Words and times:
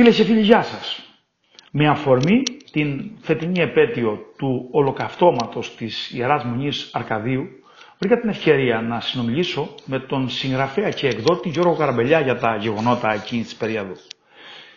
Φίλες 0.00 0.16
και 0.16 0.24
φίλοι, 0.24 0.40
γεια 0.40 0.62
σας. 0.62 1.02
Με 1.70 1.88
αφορμή 1.88 2.42
την 2.72 3.10
φετινή 3.20 3.60
επέτειο 3.60 4.18
του 4.38 4.68
ολοκαυτώματος 4.70 5.74
της 5.76 6.10
Ιεράς 6.10 6.44
Μονής 6.44 6.90
Αρκαδίου, 6.92 7.46
βρήκα 7.98 8.20
την 8.20 8.28
ευκαιρία 8.28 8.80
να 8.80 9.00
συνομιλήσω 9.00 9.74
με 9.84 9.98
τον 9.98 10.30
συγγραφέα 10.30 10.90
και 10.90 11.08
εκδότη 11.08 11.48
Γιώργο 11.48 11.74
Καραμπελιά 11.74 12.20
για 12.20 12.38
τα 12.38 12.56
γεγονότα 12.56 13.12
εκείνης 13.12 13.46
της 13.46 13.54
περίοδου. 13.56 13.96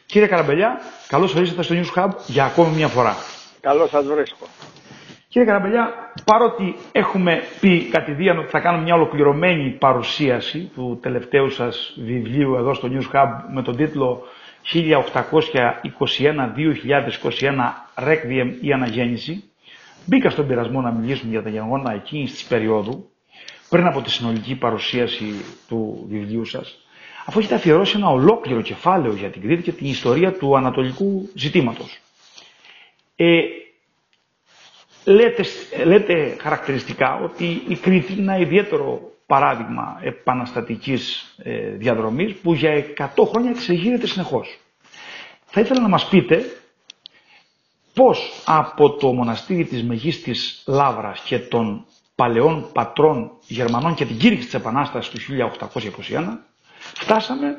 Κύριε 0.05 0.27
Καραμπελιά, 0.27 0.79
καλώς 1.07 1.35
ορίσατε 1.35 1.61
στο 1.63 1.75
News 1.75 1.99
Hub 1.99 2.09
για 2.27 2.45
ακόμη 2.45 2.75
μια 2.75 2.87
φορά. 2.87 3.15
Καλώς 3.59 3.89
σας 3.89 4.05
βρίσκω. 4.05 4.45
Κύριε 5.27 5.47
Καραμπελιά, 5.47 5.93
παρότι 6.25 6.75
έχουμε 6.91 7.41
πει 7.59 7.89
κατηδίαν 7.91 8.37
ότι 8.37 8.49
θα 8.49 8.59
κάνουμε 8.59 8.83
μια 8.83 8.95
ολοκληρωμένη 8.95 9.69
παρουσίαση 9.69 10.71
του 10.75 10.99
τελευταίου 11.01 11.49
σας 11.49 11.93
βιβλίου 11.97 12.55
εδώ 12.55 12.73
στο 12.73 12.89
News 12.91 13.15
Hub 13.15 13.27
με 13.53 13.61
τον 13.61 13.75
τίτλο 13.75 14.23
1821-2021 14.71 14.75
Requiem 17.95 18.57
ή 18.61 18.71
Αναγέννηση, 18.73 19.43
μπήκα 20.05 20.29
στον 20.29 20.47
πειρασμό 20.47 20.81
να 20.81 20.91
μιλήσουμε 20.91 21.31
για 21.31 21.43
τα 21.43 21.49
γεγονότα 21.49 21.93
εκείνης 21.93 22.31
της 22.31 22.43
περίοδου, 22.43 23.09
πριν 23.69 23.86
από 23.86 24.01
τη 24.01 24.11
συνολική 24.11 24.55
παρουσίαση 24.55 25.25
του 25.67 26.05
βιβλίου 26.09 26.45
σας, 26.45 26.77
αφού 27.25 27.39
έχετε 27.39 27.55
αφιερώσει 27.55 27.97
ένα 27.97 28.09
ολόκληρο 28.09 28.61
κεφάλαιο 28.61 29.13
για 29.13 29.29
την 29.29 29.41
Κρήτη 29.41 29.61
και 29.61 29.71
την 29.71 29.87
ιστορία 29.87 30.31
του 30.33 30.57
ανατολικού 30.57 31.29
ζητήματος. 31.36 32.00
Ε, 33.16 33.41
λέτε, 35.05 35.44
λέτε 35.86 36.36
χαρακτηριστικά 36.41 37.19
ότι 37.23 37.61
η 37.67 37.75
Κρήτη 37.75 38.14
είναι 38.14 38.22
ένα 38.22 38.38
ιδιαίτερο 38.38 39.12
παράδειγμα 39.33 40.00
επαναστατικής 40.02 41.36
ε, 41.44 41.69
διαδρομής 41.69 42.33
που 42.36 42.53
για 42.53 42.86
100 42.97 43.08
χρόνια 43.28 43.50
εξεγείρεται 43.50 44.08
συνεχώς. 44.08 44.58
Θα 45.45 45.61
ήθελα 45.61 45.81
να 45.81 45.88
μας 45.88 46.08
πείτε 46.08 46.44
πώς 47.94 48.42
από 48.45 48.89
το 48.95 49.14
μοναστήρι 49.14 49.66
της 49.66 49.84
Μεγίστης 49.84 50.64
Λάβρας 50.67 51.20
και 51.22 51.39
των 51.39 51.86
παλαιών 52.16 52.70
πατρών 52.73 53.31
Γερμανών 53.48 53.94
και 53.94 54.06
την 54.06 54.17
κήρυξη 54.17 54.45
της 54.45 54.54
Επανάστασης 54.54 55.11
του 55.11 55.20
1821 55.73 56.38
φτάσαμε 56.78 57.56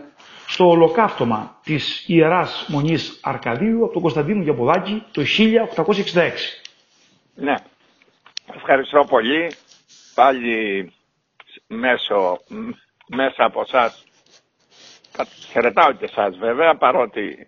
στο 0.47 0.69
ολοκαύτωμα 0.69 1.61
της 1.65 2.05
Ιεράς 2.07 2.65
Μονής 2.69 3.19
Αρκαδίου 3.23 3.85
από 3.85 3.93
τον 3.93 4.03
Κωνσταντίνο 4.03 4.43
Γιαποδάκη 4.43 5.03
το 5.11 5.23
1866. 6.13 6.31
Ναι, 7.35 7.55
ευχαριστώ 8.55 9.05
πολύ. 9.09 9.51
Πάλι 10.15 10.93
μέσω, 11.67 12.39
μέσα 13.07 13.45
από 13.45 13.61
εσά 13.61 13.95
χαιρετάω 15.51 15.93
και 15.93 16.05
εσά 16.05 16.31
βέβαια, 16.31 16.77
παρότι 16.77 17.47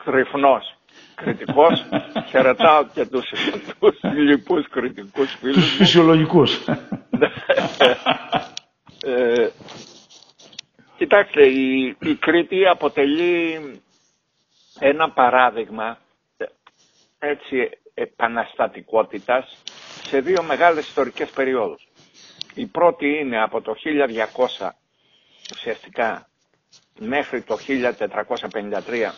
στριφνός 0.00 0.74
κριτικός, 1.14 1.84
χαιρετάω 2.30 2.86
και 2.94 3.06
τους, 3.06 3.32
τους 3.80 3.98
λοιπούς 4.02 4.68
κριτικούς 4.68 5.34
φίλους. 5.40 5.54
Τους 5.56 5.76
φυσιολογικούς. 5.76 6.64
ε, 9.02 9.48
κοιτάξτε, 10.96 11.46
η, 11.46 11.96
η 12.00 12.14
Κρήτη 12.14 12.66
αποτελεί 12.66 13.60
ένα 14.78 15.10
παράδειγμα 15.10 15.98
έτσι 17.18 17.70
επαναστατικότητας 17.94 19.56
σε 20.02 20.20
δύο 20.20 20.42
μεγάλες 20.42 20.88
ιστορικές 20.88 21.30
περιόδους. 21.30 21.88
Η 22.54 22.66
πρώτη 22.66 23.18
είναι 23.18 23.42
από 23.42 23.60
το 23.60 23.74
1200 24.58 24.68
ουσιαστικά 25.52 26.28
μέχρι 26.98 27.42
το 27.42 27.56
1453 27.68 29.10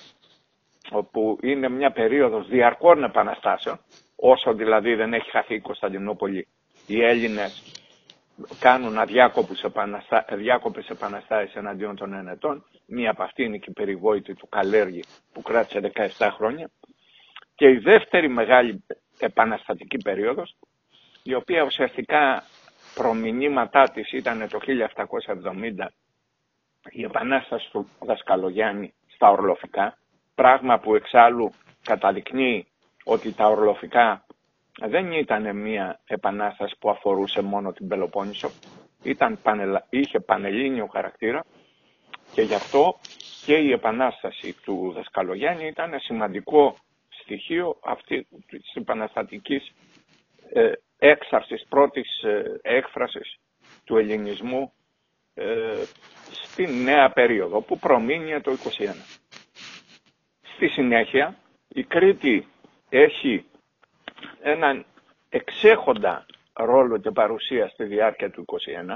όπου 0.90 1.38
είναι 1.42 1.68
μια 1.68 1.90
περίοδος 1.92 2.48
διαρκών 2.48 3.04
επαναστάσεων 3.04 3.80
όσο 4.16 4.54
δηλαδή 4.54 4.94
δεν 4.94 5.14
έχει 5.14 5.30
χαθεί 5.30 5.54
η 5.54 5.60
Κωνσταντινούπολη 5.60 6.46
οι 6.86 7.02
Έλληνες 7.04 7.62
κάνουν 8.58 8.98
αδιάκοπες 8.98 9.62
επαναστα... 9.62 10.24
επαναστάσεις 10.88 11.54
εναντίον 11.54 11.96
των 11.96 12.12
ενετών. 12.12 12.64
Μία 12.86 13.10
από 13.10 13.22
αυτή 13.22 13.42
είναι 13.44 13.56
και 13.56 13.70
η 13.70 13.72
περιβόητη 13.72 14.34
του 14.34 14.48
Καλέργη 14.48 15.02
που 15.32 15.42
κράτησε 15.42 15.92
17 16.18 16.28
χρόνια. 16.36 16.70
Και 17.54 17.68
η 17.68 17.76
δεύτερη 17.78 18.28
μεγάλη 18.28 18.84
επαναστατική 19.18 19.96
περίοδος, 19.96 20.56
η 21.22 21.34
οποία 21.34 21.62
ουσιαστικά 21.62 22.44
προμηνύματά 22.94 23.90
της 23.90 24.12
ήταν 24.12 24.48
το 24.48 24.58
1770 24.64 25.86
η 26.90 27.02
επανάσταση 27.02 27.70
του 27.70 27.88
Δασκαλογιάννη 28.00 28.92
στα 29.14 29.30
Ορλοφικά, 29.30 29.98
πράγμα 30.34 30.78
που 30.78 30.94
εξάλλου 30.94 31.52
καταδεικνύει 31.82 32.66
ότι 33.04 33.32
τα 33.32 33.46
Ορλοφικά 33.46 34.26
δεν 34.80 35.12
ήταν 35.12 35.56
μια 35.56 36.00
επανάσταση 36.06 36.74
που 36.78 36.90
αφορούσε 36.90 37.40
μόνο 37.42 37.72
την 37.72 37.88
Πελοπόννησο, 37.88 38.50
ήταν 39.02 39.38
είχε 39.88 40.20
πανελλήνιο 40.20 40.86
χαρακτήρα 40.86 41.44
και 42.32 42.42
γι' 42.42 42.54
αυτό 42.54 42.98
και 43.44 43.54
η 43.54 43.72
επανάσταση 43.72 44.52
του 44.62 44.92
Δασκαλογιάννη 44.94 45.66
ήταν 45.66 46.00
σημαντικό 46.00 46.76
στοιχείο 47.08 47.78
αυτή 47.84 48.26
της 48.46 48.72
επαναστατικής 48.74 49.72
ε, 50.52 50.72
έξαρσης, 51.04 51.64
πρώτης 51.68 52.22
ε, 52.22 52.60
έκφρασης 52.62 53.38
του 53.84 53.96
ελληνισμού 53.96 54.72
ε, 55.34 55.82
στη 56.30 56.66
νέα 56.66 57.10
περίοδο 57.10 57.60
που 57.60 57.78
προμείνει 57.78 58.40
το 58.40 58.52
21. 58.52 58.56
Στη 60.54 60.68
συνέχεια 60.68 61.36
η 61.68 61.82
Κρήτη 61.84 62.46
έχει 62.88 63.44
έναν 64.42 64.84
εξέχοντα 65.28 66.26
ρόλο 66.52 66.98
και 66.98 67.10
παρουσία 67.10 67.68
στη 67.68 67.84
διάρκεια 67.84 68.30
του 68.30 68.44
21. 68.88 68.94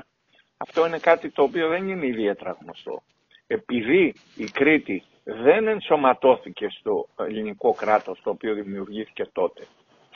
Αυτό 0.56 0.86
είναι 0.86 0.98
κάτι 0.98 1.30
το 1.30 1.42
οποίο 1.42 1.68
δεν 1.68 1.88
είναι 1.88 2.06
ιδιαίτερα 2.06 2.56
γνωστό. 2.60 3.02
Επειδή 3.46 4.14
η 4.36 4.44
Κρήτη 4.44 5.02
δεν 5.24 5.66
ενσωματώθηκε 5.66 6.66
στο 6.68 7.08
ελληνικό 7.18 7.72
κράτος 7.72 8.20
το 8.22 8.30
οποίο 8.30 8.54
δημιουργήθηκε 8.54 9.28
τότε. 9.32 9.66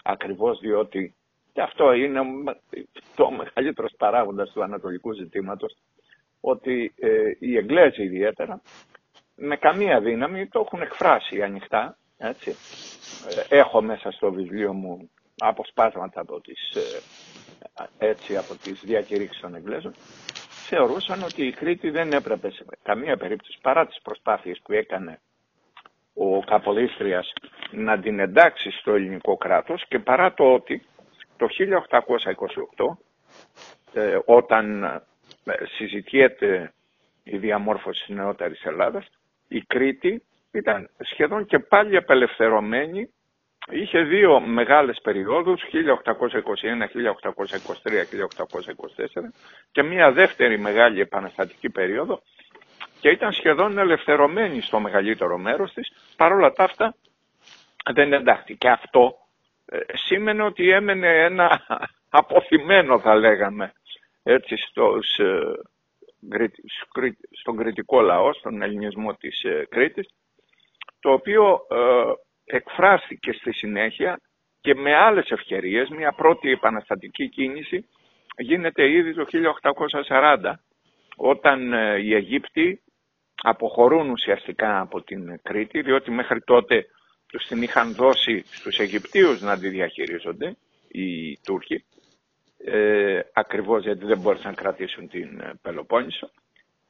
Ακριβώς 0.03 0.59
διότι 0.59 1.15
και 1.53 1.61
αυτό 1.61 1.93
είναι 1.93 2.21
το 3.17 3.31
μεγαλύτερος 3.31 3.95
παράγοντας 3.97 4.51
του 4.51 4.63
ανατολικού 4.63 5.13
ζητήματος 5.13 5.77
ότι 6.41 6.95
ε, 6.97 7.09
οι 7.39 7.57
Εγγλέζοι 7.57 8.03
ιδιαίτερα 8.03 8.61
με 9.35 9.57
καμία 9.57 10.01
δύναμη 10.01 10.47
το 10.47 10.61
έχουν 10.67 10.83
εκφράσει 10.83 11.43
ανοιχτά. 11.43 11.97
Έτσι. 12.19 12.51
Ε, 13.51 13.57
έχω 13.59 13.83
μέσα 13.83 14.11
στο 14.11 14.33
βιβλίο 14.33 14.73
μου 14.73 15.11
αποσπάσματα 15.39 16.21
από 16.21 16.41
τις, 16.41 16.71
ε, 16.71 18.07
έτσι, 18.07 18.37
από 18.37 18.55
τις 18.55 18.81
διακηρύξεις 18.85 19.41
των 19.41 19.55
Εγγλέζων 19.55 19.95
θεωρούσαν 20.71 21.23
ότι 21.23 21.47
η 21.47 21.53
Κρήτη 21.53 21.91
δεν 21.91 22.13
έπρεπε 22.13 22.51
σε 22.51 22.65
καμία 22.83 23.17
περίπτωση 23.17 23.59
παρά 23.63 23.87
τις 23.87 23.99
προσπάθειες 24.03 24.61
που 24.63 24.73
έκανε 24.73 25.21
ο 26.15 26.41
Καποδίστριας 26.41 27.33
να 27.71 27.99
την 27.99 28.19
εντάξει 28.19 28.71
στο 28.71 28.95
ελληνικό 28.95 29.37
κράτος 29.37 29.85
και 29.89 29.99
παρά 29.99 30.35
το 30.35 30.53
ότι 30.53 30.83
το 31.41 31.49
1828 32.75 32.97
ε, 33.93 34.19
όταν 34.25 34.85
ε, 34.85 35.65
συζητιέται 35.77 36.73
η 37.25 37.37
διαμόρφωση 37.39 38.05
της 38.07 38.15
νεότερης 38.17 38.65
Ελλάδας 38.65 39.07
η 39.49 39.61
Κρήτη 39.61 40.23
ήταν 40.53 40.91
σχεδόν 40.99 41.47
και 41.47 41.59
πάλι 41.59 41.97
απελευθερωμένη 41.97 43.11
είχε 43.71 44.01
δύο 44.03 44.41
μεγάλες 44.41 45.01
περιόδους, 45.03 45.63
1821, 45.63 46.87
1823, 46.87 48.05
1824 49.07 49.31
και 49.73 49.83
μια 49.83 50.13
δεύτερη 50.13 50.59
μεγάλη 50.59 51.01
επαναστατική 51.01 51.71
περίοδο 51.71 52.23
και 53.01 53.09
ήταν 53.09 53.33
σχεδόν 53.33 53.79
ελευθερωμένη 53.79 54.61
στο 54.61 54.81
μεγαλύτερο 54.81 55.39
μέρος 55.39 55.73
της, 55.73 55.93
παρόλα 56.17 56.53
τα 56.53 56.65
αυτά 56.65 56.95
δεν 57.93 58.13
εντάχθηκε. 58.13 58.55
Και 58.55 58.69
αυτό 58.69 59.15
ε, 59.15 59.30
σήμαινε 59.93 60.43
ότι 60.43 60.71
έμενε 60.71 61.25
ένα 61.25 61.67
αποθυμένο 62.21 63.01
θα 63.01 63.15
λέγαμε 63.15 63.73
έτσι 64.23 64.57
στους, 64.57 65.19
ε, 65.19 66.51
στον 67.41 67.57
κριτικό 67.57 68.01
λαό, 68.01 68.33
στον 68.33 68.63
ελληνισμό 68.63 69.15
της 69.15 69.43
ε, 69.43 69.67
Κρήτης, 69.71 70.09
το 71.01 71.13
οποίο 71.13 71.61
εκφράστηκε 72.45 73.33
στη 73.33 73.53
συνέχεια 73.53 74.21
και 74.61 74.75
με 74.75 74.95
άλλες 74.95 75.31
ευκαιρίες, 75.31 75.89
μια 75.89 76.13
πρώτη 76.13 76.51
επαναστατική 76.51 77.29
κίνηση 77.29 77.89
γίνεται 78.37 78.91
ήδη 78.91 79.15
το 79.15 79.27
1840, 80.09 80.53
όταν 81.17 81.73
ε, 81.73 81.99
οι 81.99 82.15
Αιγύπτιοι 82.15 82.83
αποχωρούν 83.43 84.11
ουσιαστικά 84.11 84.81
από 84.81 85.03
την 85.03 85.41
Κρήτη, 85.43 85.83
διότι 85.83 86.11
μέχρι 86.11 86.41
τότε 86.41 86.87
τους 87.31 87.47
την 87.47 87.63
είχαν 87.63 87.95
δώσει 87.95 88.45
στους 88.51 88.79
Αιγυπτίους 88.79 89.41
να 89.41 89.59
τη 89.59 89.69
διαχειρίζονται, 89.69 90.57
οι 90.89 91.39
Τούρκοι, 91.39 91.85
ε, 92.65 93.21
ακριβώς 93.33 93.83
γιατί 93.83 94.05
δεν 94.05 94.19
μπόρεσαν 94.19 94.51
να 94.51 94.63
κρατήσουν 94.63 95.09
την 95.09 95.41
ε, 95.41 95.53
Πελοπόννησο 95.63 96.31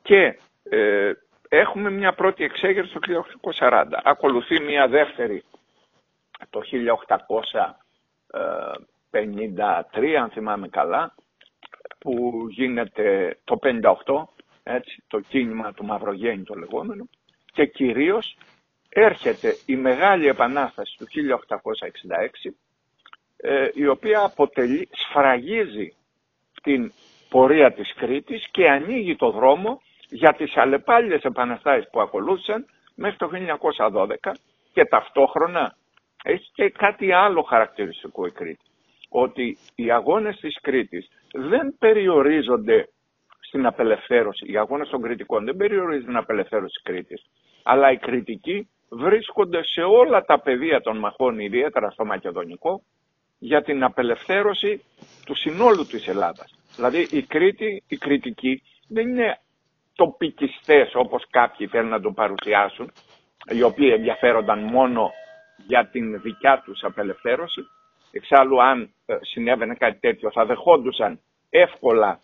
και 0.02 0.38
ε, 0.62 1.12
έχουμε 1.48 1.90
μια 1.90 2.12
πρώτη 2.12 2.44
εξέγερση 2.44 2.92
το 2.92 3.24
1840. 3.58 3.84
Ακολουθεί 4.04 4.60
μια 4.60 4.88
δεύτερη 4.88 5.44
το 6.50 6.60
1853, 9.90 10.14
αν 10.20 10.30
θυμάμαι 10.30 10.68
καλά, 10.68 11.14
που 11.98 12.44
γίνεται 12.50 13.38
το 13.44 13.58
58, 13.62 13.74
έτσι, 14.62 15.02
το 15.06 15.20
κίνημα 15.20 15.72
του 15.72 15.84
Μαυρογέννη 15.84 16.44
το 16.44 16.54
λεγόμενο, 16.54 17.08
και 17.52 17.66
κυρίως 17.66 18.36
έρχεται 18.90 19.56
η 19.66 19.76
Μεγάλη 19.76 20.26
Επανάσταση 20.26 20.96
του 20.98 21.06
1866, 21.06 22.54
ε, 23.36 23.68
η 23.74 23.86
οποία 23.86 24.20
αποτελεί, 24.20 24.88
σφραγίζει 24.92 25.94
την 26.62 26.92
πορεία 27.28 27.72
της 27.72 27.94
Κρήτης 27.94 28.48
και 28.50 28.70
ανοίγει 28.70 29.16
το 29.16 29.30
δρόμο 29.30 29.80
για 30.08 30.32
τις 30.32 30.56
αλλεπάλληλες 30.56 31.22
επαναστάσεις 31.22 31.90
που 31.90 32.00
ακολούθησαν 32.00 32.66
μέχρι 32.94 33.16
το 33.16 33.28
1912 33.28 34.34
και 34.72 34.84
ταυτόχρονα 34.84 35.76
έχει 36.24 36.50
και 36.54 36.70
κάτι 36.70 37.12
άλλο 37.12 37.42
χαρακτηριστικό 37.42 38.26
η 38.26 38.30
Κρήτη. 38.30 38.64
Ότι 39.08 39.58
οι 39.74 39.90
αγώνες 39.90 40.36
της 40.36 40.60
Κρήτης 40.60 41.08
δεν 41.32 41.76
περιορίζονται 41.78 42.88
στην 43.40 43.66
απελευθέρωση, 43.66 44.52
οι 44.52 44.56
αγώνες 44.56 44.88
των 44.88 45.02
κριτικών 45.02 45.44
δεν 45.44 45.56
περιορίζονται 45.56 46.02
στην 46.02 46.16
απελευθέρωση 46.16 46.72
της 46.74 46.82
Κρήτης, 46.82 47.26
αλλά 47.62 47.90
οι 47.92 47.98
κριτικοί 47.98 48.68
βρίσκονται 48.90 49.64
σε 49.64 49.80
όλα 49.80 50.24
τα 50.24 50.40
πεδία 50.40 50.80
των 50.80 50.98
μαχών, 50.98 51.38
ιδιαίτερα 51.38 51.90
στο 51.90 52.04
Μακεδονικό, 52.04 52.82
για 53.38 53.62
την 53.62 53.84
απελευθέρωση 53.84 54.84
του 55.24 55.34
συνόλου 55.34 55.86
της 55.86 56.08
Ελλάδας. 56.08 56.54
Δηλαδή 56.76 57.06
η 57.10 57.22
Κρήτη, 57.22 57.82
οι 57.88 57.96
κριτικοί 57.96 58.62
δεν 58.88 59.08
είναι 59.08 59.38
τοπικιστές 59.94 60.94
όπως 60.94 61.26
κάποιοι 61.30 61.66
θέλουν 61.66 61.88
να 61.90 62.00
το 62.00 62.12
παρουσιάσουν, 62.12 62.92
οι 63.48 63.62
οποίοι 63.62 63.90
ενδιαφέρονταν 63.94 64.58
μόνο 64.58 65.10
για 65.66 65.86
την 65.86 66.20
δικιά 66.20 66.62
τους 66.64 66.82
απελευθέρωση. 66.84 67.60
Εξάλλου 68.12 68.62
αν 68.62 68.94
ε, 69.06 69.16
συνέβαινε 69.20 69.74
κάτι 69.74 69.98
τέτοιο 70.00 70.30
θα 70.30 70.44
δεχόντουσαν 70.44 71.20
εύκολα 71.50 72.20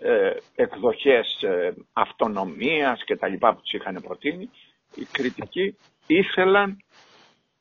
ε, 0.00 0.32
εκδοχές 0.54 1.42
ε, 1.42 1.74
αυτονομίας 1.92 3.04
και 3.04 3.16
τα 3.16 3.28
λοιπά 3.28 3.54
που 3.54 3.60
τους 3.60 3.72
είχαν 3.72 4.02
προτείνει. 4.02 4.50
Οι 4.94 5.04
κριτικοί 5.12 5.76
ήθελαν 6.06 6.82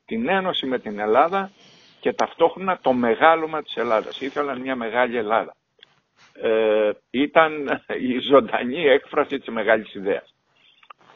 την 0.06 0.30
ένωση 0.30 0.66
με 0.66 0.80
την 0.80 1.00
Ελλάδα 1.00 1.52
και 2.00 2.14
ταυτόχρονα 2.14 2.80
το 2.82 2.94
μεγάλωμα 2.94 3.62
της 3.64 3.76
Ελλάδας. 3.76 4.22
Ήθελαν 4.22 4.62
μια 4.62 4.76
μεγάλη 4.76 5.18
Ελλάδα. 5.18 5.56
Ε, 6.42 6.92
ήταν 7.10 7.82
η 8.00 8.20
ζωντανή 8.20 8.84
έκφραση 8.88 9.38
της 9.40 9.48
μεγάλης 9.48 9.94
ιδέας 9.94 10.36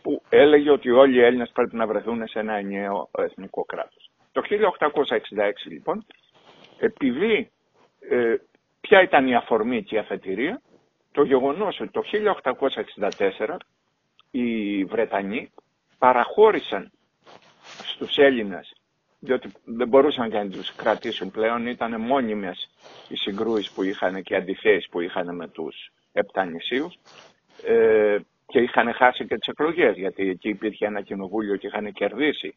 που 0.01 0.21
έλεγε 0.29 0.71
ότι 0.71 0.89
όλοι 0.89 1.15
οι 1.15 1.21
Έλληνες 1.23 1.49
πρέπει 1.53 1.75
να 1.75 1.87
βρεθούν 1.87 2.27
σε 2.27 2.39
ένα 2.39 2.53
ενιαίο 2.53 3.09
εθνικό 3.17 3.63
κράτος. 3.65 4.09
Το 4.31 4.41
1866 4.49 5.51
λοιπόν, 5.69 6.05
επειδή 6.79 7.51
ε, 8.09 8.35
ποια 8.81 9.01
ήταν 9.01 9.27
η 9.27 9.35
αφορμή 9.35 9.83
και 9.83 9.95
η 9.95 9.97
αφετηρία, 9.97 10.61
το 11.11 11.23
γεγονός 11.23 11.79
ότι 11.79 11.91
το 11.91 12.01
1864 13.37 13.55
οι 14.31 14.83
Βρετανοί 14.85 15.51
παραχώρησαν 16.01 16.91
στους 17.83 18.17
Έλληνες 18.17 18.73
διότι 19.23 19.51
δεν 19.63 19.87
μπορούσαν 19.87 20.29
και 20.29 20.37
να 20.37 20.49
τους 20.49 20.75
κρατήσουν 20.75 21.31
πλέον, 21.31 21.67
ήταν 21.67 22.01
μόνιμες 22.01 22.69
οι 23.07 23.15
συγκρούσεις 23.15 23.71
που 23.71 23.83
είχαν 23.83 24.21
και 24.21 24.33
οι 24.33 24.37
αντιθέσεις 24.37 24.89
που 24.89 24.99
είχαν 24.99 25.35
με 25.35 25.47
τους 25.47 25.91
Επτανησίους 26.13 26.99
ε, 27.65 28.17
και 28.45 28.59
είχαν 28.59 28.93
χάσει 28.93 29.25
και 29.25 29.37
τις 29.37 29.47
εκλογές, 29.47 29.95
γιατί 29.95 30.29
εκεί 30.29 30.49
υπήρχε 30.49 30.85
ένα 30.85 31.01
κοινοβούλιο 31.01 31.55
και 31.55 31.67
είχαν 31.67 31.91
κερδίσει 31.91 32.53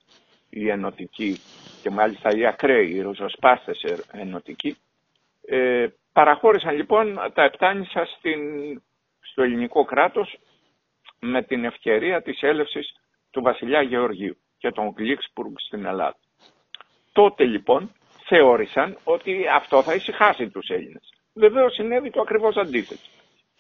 οι 0.50 0.69
ενωτικοί 0.69 1.37
και 1.82 1.90
μάλιστα 1.90 2.37
οι 2.37 2.47
ακραίοι, 2.47 2.90
οι 2.90 3.00
ροζοσπάστες 3.00 3.85
ενωτικοί. 4.12 4.76
Ε, 5.47 5.87
παραχώρησαν 6.12 6.76
λοιπόν 6.76 7.14
τα 7.35 7.43
Επτάνησα 7.43 8.05
στην, 8.05 8.40
στο 9.20 9.43
ελληνικό 9.43 9.85
κράτος 9.85 10.38
με 11.20 11.43
την 11.43 11.64
ευκαιρία 11.64 12.23
της 12.23 12.40
έλευσης 12.43 12.94
του 13.35 13.43
βασιλιά 13.43 13.83
Γεωργίου 13.83 14.37
και 14.59 14.71
των 14.71 14.95
Γλίξπουργκ 14.97 15.55
στην 15.57 15.85
Ελλάδα. 15.85 16.17
Τότε 17.13 17.45
λοιπόν 17.45 17.93
θεώρησαν 18.27 18.97
ότι 19.05 19.47
αυτό 19.55 19.83
θα 19.83 19.95
ησυχάσει 19.95 20.49
τους 20.49 20.69
Έλληνες. 20.69 21.13
Βεβαίως 21.33 21.75
συνέβη 21.75 22.11
το 22.11 22.21
ακριβώς 22.21 22.57
αντίθετο. 22.57 23.01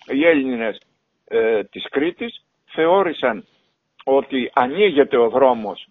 Οι 0.06 0.26
Έλληνες 0.26 0.80
ε, 1.24 1.64
της 1.64 1.88
Κρήτης 1.90 2.44
θεώρησαν 2.64 3.46
ότι 4.04 4.50
ανοίγεται 4.54 5.16
ο 5.16 5.28
δρόμος 5.28 5.88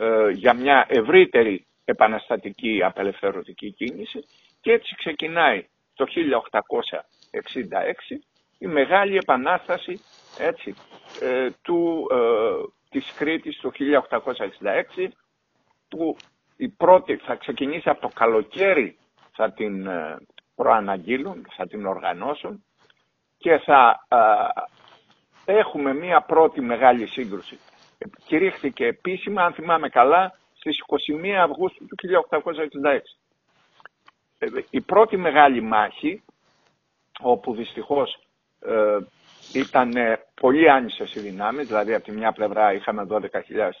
ε, 0.00 0.30
για 0.30 0.54
μια 0.54 0.86
ευρύτερη 0.88 1.66
επαναστατική 1.84 2.82
απελευθερωτική 2.82 3.72
κίνηση 3.72 4.24
και 4.60 4.72
έτσι 4.72 4.94
ξεκινάει 4.94 5.66
το 5.94 6.06
1866 8.10 8.16
η 8.58 8.66
μεγάλη 8.66 9.16
επανάσταση 9.16 10.00
έτσι, 10.38 10.74
ε, 11.20 11.50
του, 11.62 12.08
ε, 12.10 12.68
της 12.90 13.12
Κρήτης 13.16 13.60
το 13.60 13.70
1866 14.98 15.08
που 15.88 16.16
η 16.56 16.68
πρώτη 16.68 17.16
θα 17.16 17.34
ξεκινήσει 17.34 17.88
από 17.88 18.00
το 18.00 18.08
καλοκαίρι, 18.08 18.98
θα 19.32 19.52
την 19.52 19.86
ε, 19.86 20.16
προαναγγείλουν, 20.54 21.46
θα 21.56 21.66
την 21.66 21.86
οργανώσουν 21.86 22.64
και 23.38 23.58
θα 23.58 24.06
ε, 25.44 25.52
έχουμε 25.58 25.94
μία 25.94 26.20
πρώτη 26.20 26.60
μεγάλη 26.60 27.06
σύγκρουση. 27.06 27.58
Κηρύχθηκε 28.24 28.86
επίσημα, 28.86 29.44
αν 29.44 29.52
θυμάμαι 29.52 29.88
καλά, 29.88 30.38
στις 30.54 30.78
21 31.22 31.28
Αυγούστου 31.28 31.86
του 31.86 31.96
1866. 32.82 33.00
Ε, 34.38 34.46
η 34.70 34.80
πρώτη 34.80 35.16
μεγάλη 35.16 35.60
μάχη, 35.60 36.22
όπου 37.20 37.54
δυστυχώς 37.54 38.18
ε, 38.60 38.96
ήταν 39.52 39.92
πολύ 40.40 40.70
άνισες 40.70 41.14
οι 41.14 41.20
δυνάμεις, 41.20 41.66
δηλαδή 41.66 41.94
από 41.94 42.04
τη 42.04 42.12
μια 42.12 42.32
πλευρά 42.32 42.72
είχαμε 42.72 43.06
12.000 43.10 43.20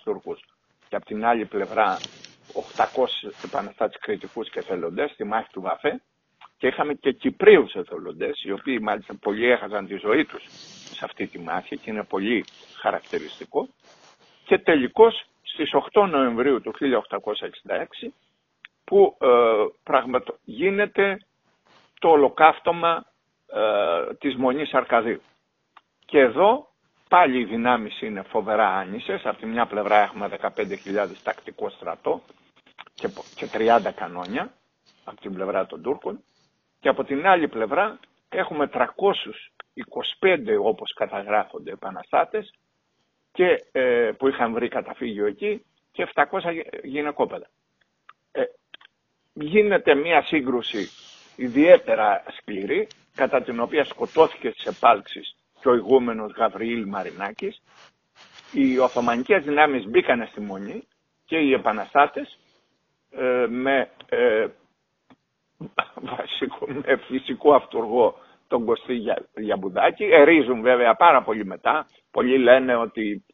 Τούρκους 0.04 0.40
και 0.88 0.96
από 0.96 1.04
την 1.04 1.24
άλλη 1.24 1.44
πλευρά 1.44 1.98
800 2.76 3.30
επαναστάτες 3.44 3.98
κριτικούς 4.00 4.50
και 4.50 4.58
εθελοντές 4.58 5.10
στη 5.10 5.24
μάχη 5.24 5.48
του 5.52 5.60
Βαφέ 5.60 6.00
και 6.60 6.66
είχαμε 6.66 6.94
και 6.94 7.12
Κυπρίους 7.12 7.74
εθελοντές, 7.74 8.42
οι 8.44 8.52
οποίοι 8.52 8.78
μάλιστα 8.82 9.14
πολλοί 9.20 9.50
έχασαν 9.50 9.86
τη 9.86 9.96
ζωή 9.96 10.24
τους 10.24 10.42
σε 10.94 11.04
αυτή 11.04 11.26
τη 11.26 11.38
μάχη 11.38 11.76
και 11.78 11.90
είναι 11.90 12.04
πολύ 12.04 12.44
χαρακτηριστικό. 12.80 13.68
Και 14.44 14.58
τελικώς 14.58 15.24
στις 15.42 15.70
8 15.92 16.08
Νοεμβρίου 16.08 16.60
του 16.60 16.72
1866 18.02 18.08
που 18.84 19.16
ε, 19.20 19.26
πραγματο... 19.82 20.36
γίνεται 20.44 21.18
το 21.98 22.08
ολοκαύτωμα 22.08 23.04
ε, 23.52 24.14
της 24.14 24.36
Μονής 24.36 24.72
Αρκαδίου. 24.74 25.20
Και 26.10 26.18
εδώ 26.18 26.68
πάλι 27.08 27.38
οι 27.40 27.44
δυνάμεις 27.44 28.00
είναι 28.00 28.22
φοβερά 28.22 28.68
άνισες. 28.68 29.24
Από 29.26 29.38
τη 29.38 29.46
μια 29.46 29.66
πλευρά 29.66 29.96
έχουμε 29.98 30.28
15.000 30.40 31.08
τακτικό 31.22 31.70
στρατό 31.70 32.22
και 33.34 33.48
30 33.52 33.90
κανόνια 33.94 34.52
από 35.04 35.20
την 35.20 35.34
πλευρά 35.34 35.66
των 35.66 35.82
Τούρκων 35.82 36.22
και 36.80 36.88
από 36.88 37.04
την 37.04 37.26
άλλη 37.26 37.48
πλευρά 37.48 37.98
έχουμε 38.28 38.70
325 38.72 38.84
όπως 40.62 40.92
καταγράφονται 40.94 41.72
επαναστάτες 41.72 42.54
και, 43.32 43.64
ε, 43.72 44.10
που 44.18 44.28
είχαν 44.28 44.52
βρει 44.52 44.68
καταφύγιο 44.68 45.26
εκεί 45.26 45.64
και 45.92 46.08
700 46.14 46.24
γυναικόπαιδα. 46.82 47.46
Ε, 48.32 48.42
γίνεται 49.32 49.94
μια 49.94 50.22
σύγκρουση 50.22 50.88
ιδιαίτερα 51.36 52.24
σκληρή 52.38 52.86
κατά 53.14 53.42
την 53.42 53.60
οποία 53.60 53.84
σκοτώθηκε 53.84 54.50
στις 54.50 54.64
επάλξεις 54.64 55.34
και 55.60 55.68
ο 55.68 55.74
ηγούμενος 55.74 56.32
Γαβριήλ 56.36 56.88
Μαρινάκης. 56.88 57.62
Οι 58.52 58.78
Οθωμανικές 58.78 59.44
δυνάμεις 59.44 59.86
μπήκανε 59.86 60.28
στη 60.30 60.40
Μονή 60.40 60.82
και 61.24 61.36
οι 61.36 61.52
επαναστάτες 61.52 62.38
ε, 63.10 63.46
με, 63.48 63.90
ε, 64.08 64.46
βασικό, 65.94 66.66
με 66.66 66.96
φυσικό 66.96 67.54
αυτούργο 67.54 68.18
τον 68.48 68.64
Κωστή 68.64 69.02
Γιαμπουδάκη. 69.36 70.04
Ερίζουν 70.04 70.60
βέβαια 70.60 70.94
πάρα 70.94 71.22
πολύ 71.22 71.44
μετά. 71.44 71.86
Πολλοί 72.10 72.38
λένε 72.38 72.76
ότι 72.76 73.24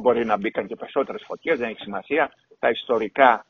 μπορεί 0.00 0.24
να 0.24 0.36
μπήκαν 0.36 0.66
και 0.66 0.76
περισσότερες 0.76 1.22
φωτιές, 1.26 1.58
δεν 1.58 1.68
έχει 1.68 1.80
σημασία. 1.80 2.32
Τα 2.58 2.70
ιστορικά, 2.70 3.46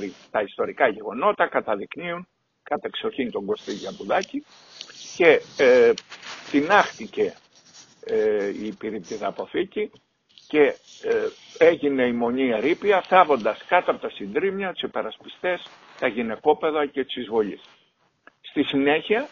ε, 0.00 0.08
τα 0.30 0.40
ιστορικά 0.42 0.88
γεγονότα 0.88 1.46
καταδεικνύουν 1.46 2.26
κατά 2.62 2.86
εξοχήν 2.86 3.30
τον 3.30 3.44
Κωστή 3.46 3.72
Γιαμπουδάκη 3.72 4.44
και 5.16 5.40
ε, 5.56 5.92
τεινάχτηκε 6.50 7.22
ε, 7.22 7.34
η 8.62 8.74
πυρητήδα 8.78 9.26
αποθήκη 9.26 9.90
και 10.52 10.62
ε, 11.02 11.28
έγινε 11.58 12.06
η 12.06 12.12
μονή 12.12 12.48
ερήπια 12.50 13.00
θάβοντας 13.02 13.64
κάτω 13.68 13.90
από 13.90 14.00
τα 14.00 14.10
συντρίμια 14.10 14.72
τους 14.72 14.82
υπερασπιστές, 14.82 15.62
τα 15.98 16.06
γυναικόπαιδα 16.06 16.86
και 16.86 17.04
τις 17.04 17.16
εισβολείς. 17.16 17.60
Στη 18.40 18.62
συνέχεια 18.62 19.28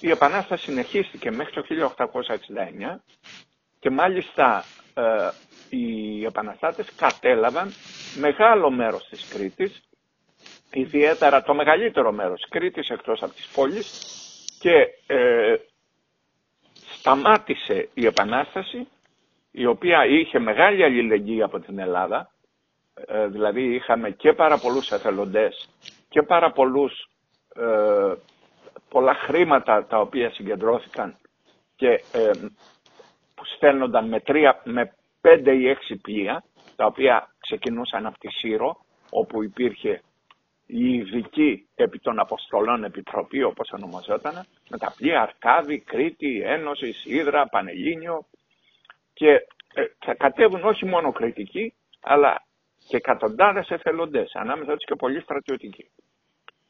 η 0.00 0.10
Επανάσταση 0.10 0.64
συνεχίστηκε 0.64 1.30
μέχρι 1.30 1.52
το 1.52 1.64
1869 2.94 2.96
και 3.78 3.90
μάλιστα 3.90 4.64
ε, 4.94 5.02
οι 5.76 6.24
επαναστάτες 6.24 6.86
κατέλαβαν 6.96 7.72
μεγάλο 8.18 8.70
μέρος 8.70 9.06
της 9.10 9.28
Κρήτης, 9.28 9.80
ιδιαίτερα 10.72 11.42
το 11.42 11.54
μεγαλύτερο 11.54 12.12
μέρος 12.12 12.40
της 12.40 12.50
Κρήτης 12.50 12.88
εκτός 12.88 13.22
από 13.22 13.32
τις 13.34 13.46
πόλεις 13.54 13.90
και 14.60 14.88
ε, 15.06 15.54
σταμάτησε 17.04 17.88
η 17.94 18.06
Επανάσταση 18.06 18.88
η 19.50 19.66
οποία 19.66 20.06
είχε 20.06 20.38
μεγάλη 20.38 20.84
αλληλεγγύη 20.84 21.42
από 21.42 21.60
την 21.60 21.78
Ελλάδα, 21.78 22.30
ε, 23.06 23.26
δηλαδή 23.26 23.74
είχαμε 23.74 24.10
και 24.10 24.32
πάρα 24.32 24.58
πολλούς 24.58 24.90
εθελοντές 24.90 25.68
και 26.08 26.22
πάρα 26.22 26.52
πολλούς, 26.52 27.08
ε, 27.56 28.12
πολλά 28.88 29.14
χρήματα 29.14 29.86
τα 29.86 30.00
οποία 30.00 30.30
συγκεντρώθηκαν 30.30 31.16
και 31.76 31.88
ε, 32.12 32.30
που 33.34 33.44
στέλνονταν 33.56 34.08
με, 34.08 34.20
τρία, 34.20 34.60
με 34.64 34.92
πέντε 35.20 35.52
ή 35.52 35.68
έξι 35.68 35.96
πλοία, 35.96 36.44
τα 36.76 36.86
οποία 36.86 37.34
ξεκινούσαν 37.40 38.06
από 38.06 38.18
τη 38.18 38.28
Σύρο, 38.28 38.76
όπου 39.10 39.42
υπήρχε 39.42 40.00
η 40.66 40.94
ειδική 40.94 41.68
επί 41.74 41.98
των 41.98 42.18
Αποστολών 42.20 42.84
Επιτροπή, 42.84 43.42
όπως 43.42 43.70
ονομαζόταν, 43.72 44.46
με 44.68 44.78
τα 44.78 44.94
πλοία 44.96 45.22
Αρκάδη, 45.22 45.78
Κρήτη, 45.78 46.42
Ένωση, 46.44 46.92
Σίδρα, 46.92 47.46
Πανελλήνιο 47.46 48.26
και 49.12 49.30
ε, 49.74 49.84
θα 50.04 50.14
κατέβουν 50.14 50.64
όχι 50.64 50.86
μόνο 50.86 51.12
κριτικοί, 51.12 51.74
αλλά 52.00 52.44
και 52.88 52.96
εκατοντάδες 52.96 53.68
εθελοντές, 53.68 54.34
ανάμεσα 54.34 54.74
τους 54.74 54.84
και 54.84 54.94
πολλοί 54.94 55.20
στρατιωτικοί. 55.20 55.90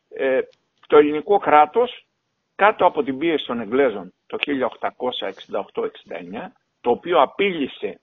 Ε, 0.09 0.41
το 0.87 0.97
ελληνικό 0.97 1.39
κράτος, 1.39 2.07
κάτω 2.55 2.87
από 2.87 3.03
την 3.03 3.19
πίεση 3.19 3.47
των 3.47 3.61
Εγγλέζων 3.61 4.13
το 4.27 4.39
1868-69, 4.39 6.53
το 6.81 6.91
οποίο 6.91 7.21
απείλησε 7.21 8.01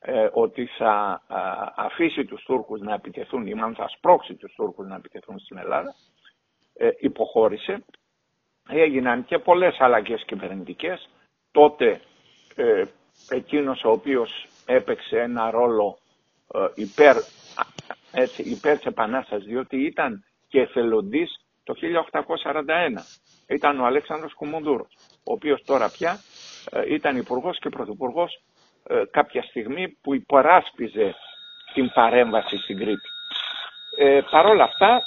ε, 0.00 0.28
ότι 0.32 0.66
θα 0.66 1.22
αφήσει 1.76 2.24
τους 2.24 2.42
Τούρκους 2.42 2.80
να 2.80 2.94
επιτεθούν 2.94 3.46
ή 3.46 3.54
μάλλον 3.54 3.74
θα 3.74 3.88
σπρώξει 3.88 4.34
τους 4.34 4.54
Τούρκους 4.54 4.86
να 4.86 4.94
επιτεθούν 4.94 5.38
στην 5.38 5.58
Ελλάδα, 5.58 5.94
ε, 6.74 6.90
υποχώρησε. 6.98 7.84
Έγιναν 8.68 9.24
και 9.24 9.38
πολλές 9.38 9.76
αλλαγές 9.80 10.22
κυβερνητικές. 10.26 11.08
Τότε 11.50 12.00
ε, 12.54 12.84
εκείνος 13.28 13.84
ο 13.84 13.90
οποίος 13.90 14.46
έπαιξε 14.66 15.18
ένα 15.20 15.50
ρόλο 15.50 15.98
ε, 16.54 16.58
υπέρ, 16.74 17.16
έτσι, 18.12 18.42
υπέρ 18.42 18.76
της 18.76 18.86
Επανάστασης, 18.86 19.46
διότι 19.46 19.76
ήταν 19.76 20.24
και 20.48 20.60
εθελοντής 20.60 21.40
το 21.64 21.74
1841. 21.74 23.02
Ήταν 23.48 23.80
ο 23.80 23.84
Αλέξανδρος 23.84 24.34
Κουμουνδούρος, 24.34 24.96
ο 25.24 25.32
οποίος 25.32 25.62
τώρα 25.64 25.90
πια 25.90 26.20
ε, 26.70 26.94
ήταν 26.94 27.16
υπουργός 27.16 27.58
και 27.58 27.68
πρωθυπουργός 27.68 28.42
ε, 28.88 29.02
κάποια 29.10 29.42
στιγμή 29.42 29.88
που 29.88 30.14
υποράσπιζε 30.14 31.14
την 31.74 31.90
παρέμβαση 31.94 32.56
στην 32.56 32.76
Κρήτη. 32.76 33.08
Ε, 33.98 34.20
Παρ' 34.30 34.46
όλα 34.46 34.64
αυτά 34.64 35.00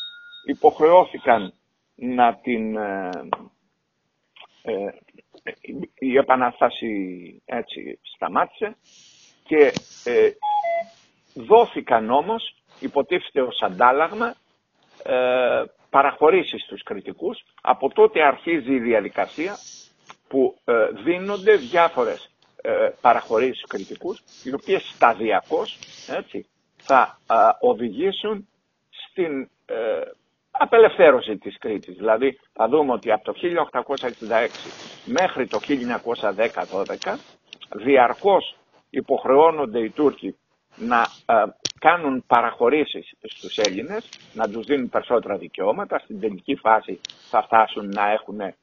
υποχρεώθηκαν 0.46 1.54
να 2.00 2.36
την... 2.36 2.76
Ε, 2.78 3.10
ε 4.62 4.92
η 6.00 6.18
επανάσταση 6.18 6.88
έτσι 7.46 8.00
σταμάτησε 8.16 8.76
και 9.44 9.72
ε, 10.04 10.32
δόθηκαν 11.34 12.10
όμως 12.10 12.56
υποτίθεται 12.80 13.42
ως 13.42 13.62
αντάλλαγμα 13.62 14.36
ε, 15.04 15.64
παραχωρήσεις 15.90 16.64
στους 16.64 16.84
κριτικούς. 16.84 17.44
Από 17.62 17.90
τότε 17.94 18.24
αρχίζει 18.24 18.74
η 18.74 18.80
διαδικασία 18.80 19.58
που 20.28 20.58
ε, 20.66 20.74
δίνονται 21.04 21.56
διάφορες 21.56 22.30
ε, 22.62 22.90
παραχωρήσεις 23.02 23.58
στους 23.58 23.70
κριτικούς, 23.70 24.22
οι 24.44 24.54
οποίες 24.54 24.84
σταδιακώς 24.96 25.78
έτσι, 26.08 26.46
θα 26.78 27.20
ε, 27.30 27.36
οδηγήσουν 27.60 28.48
στην 28.90 29.50
ε, 29.66 30.02
απελευθέρωση 30.60 31.38
της 31.38 31.58
Κρήτης. 31.58 31.96
Δηλαδή 31.96 32.40
θα 32.54 32.68
δούμε 32.68 32.92
ότι 32.94 33.12
από 33.12 33.24
το 33.24 33.34
1866 33.34 34.48
μέχρι 35.06 35.48
το 35.48 35.60
1910-12 37.04 37.16
διαρκώς 37.76 38.56
υποχρεώνονται 38.90 39.80
οι 39.80 39.90
Τούρκοι 39.90 40.38
να 40.76 41.06
κάνουν 41.80 42.24
παραχωρήσεις 42.28 43.14
στους 43.22 43.58
Έλληνες, 43.58 44.10
να 44.34 44.50
τους 44.50 44.66
δίνουν 44.66 44.90
περισσότερα 44.90 45.38
δικαιώματα. 45.38 46.00
Στην 46.00 46.20
τελική 46.20 46.56
φάση 46.56 47.00
θα 47.30 47.42
φτάσουν 47.44 47.90
να 47.90 48.12
έχουν 48.12 48.40
ε, 48.40 48.54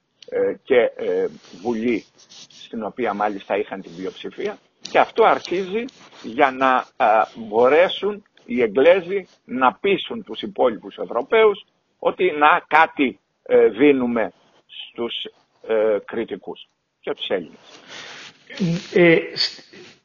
και 0.62 0.90
ε, 0.96 1.26
βουλή 1.62 2.04
στην 2.48 2.82
οποία 2.82 3.14
μάλιστα 3.14 3.56
είχαν 3.56 3.80
την 3.82 3.96
πλειοψηφία 3.96 4.58
και 4.90 4.98
αυτό 4.98 5.24
αρχίζει 5.24 5.84
για 6.22 6.50
να 6.50 6.86
μπορέσουν 7.34 8.22
οι 8.44 8.62
Εγγλέζοι 8.62 9.26
να 9.44 9.74
πείσουν 9.74 10.24
τους 10.24 10.42
υπόλοιπους 10.42 10.96
Ευρωπαίους 10.96 11.64
ότι 11.98 12.32
να 12.38 12.64
κάτι 12.66 13.20
ε, 13.42 13.68
δίνουμε 13.68 14.32
στους 14.66 15.14
κριτικούς 16.04 16.68
και 17.00 17.12
τους 17.14 17.28
Έλληνες. 17.28 17.58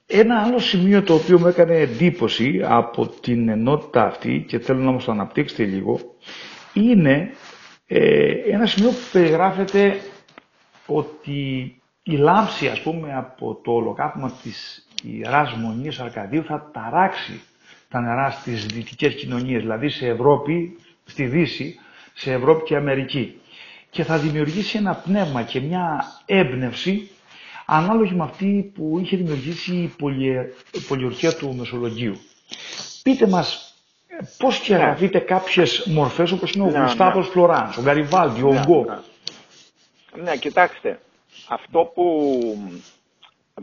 ένα 0.08 0.42
άλλο 0.42 0.60
σημείο 0.60 1.04
το 1.04 1.14
οποίο 1.14 1.40
μου 1.40 1.48
έκανε 1.48 1.76
εντύπωση 1.76 2.62
από 2.64 3.08
την 3.08 3.50
ενότητα 3.50 4.06
αυτή 4.06 4.46
και 4.48 4.60
θέλω 4.60 4.80
να 4.80 4.92
μας 4.92 5.04
το 5.04 5.12
αναπτύξετε 5.12 5.64
λίγο 5.64 6.00
είναι 6.74 7.32
ε, 7.88 8.32
ένα 8.52 8.66
σημείο 8.66 8.90
που 8.90 9.10
περιγράφεται 9.12 10.00
ότι 10.86 11.76
η 12.04 12.12
λάμψη, 12.16 12.68
ας 12.68 12.82
πούμε, 12.82 13.16
από 13.16 13.60
το 13.64 13.72
ολοκαύμα 13.72 14.32
της 14.44 14.88
Ιεράς 15.04 15.54
Μονής 15.54 16.00
Αρκαδίου 16.00 16.44
θα 16.44 16.70
ταράξει 16.74 17.42
τα 17.90 18.02
νερά 18.02 18.32
στις 18.32 18.66
δυτικές 18.66 19.16
κοινωνίες, 19.16 19.62
δηλαδή 19.62 19.90
σε 19.90 20.08
Ευρώπη, 20.08 20.78
στη 21.12 21.26
Δύση, 21.26 21.80
σε 22.14 22.32
Ευρώπη 22.32 22.64
και 22.64 22.76
Αμερική. 22.76 23.40
Και 23.90 24.04
θα 24.04 24.18
δημιουργήσει 24.18 24.78
ένα 24.78 24.96
πνεύμα 24.96 25.44
και 25.44 25.60
μια 25.60 26.04
έμπνευση 26.26 27.10
ανάλογη 27.66 28.14
με 28.14 28.24
αυτή 28.24 28.72
που 28.76 29.00
είχε 29.02 29.18
δημιουργήσει 29.18 29.94
η 30.74 30.80
πολιορκία 30.88 31.36
του 31.36 31.56
Μεσολογίου. 31.56 32.16
Πείτε 33.04 33.28
μας 33.28 33.72
Πώς 34.38 34.60
και 34.60 34.78
ναι. 34.78 35.20
κάποιες 35.20 35.86
μορφές 35.86 36.32
όπως 36.32 36.52
είναι 36.52 36.64
ο 36.64 36.70
ναι, 36.70 36.80
Γουστάβος 36.80 37.26
ναι. 37.26 37.32
Φλωράνς, 37.32 37.78
ο 37.78 37.82
Γκαριβάλντι, 37.82 38.42
ο 38.42 38.52
ναι, 38.52 38.62
Γκο. 38.66 38.86
Ναι. 40.16 40.22
ναι, 40.22 40.38
κοιτάξτε, 40.38 41.00
αυτό 41.48 41.92
που 41.94 42.40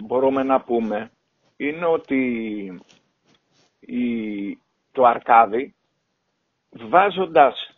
μπορούμε 0.04 0.42
να 0.42 0.60
πούμε 0.60 1.10
είναι 1.56 1.86
ότι 1.86 2.22
η, 3.80 4.02
το 4.92 5.04
Αρκάδι 5.04 5.74
βάζοντας 6.70 7.74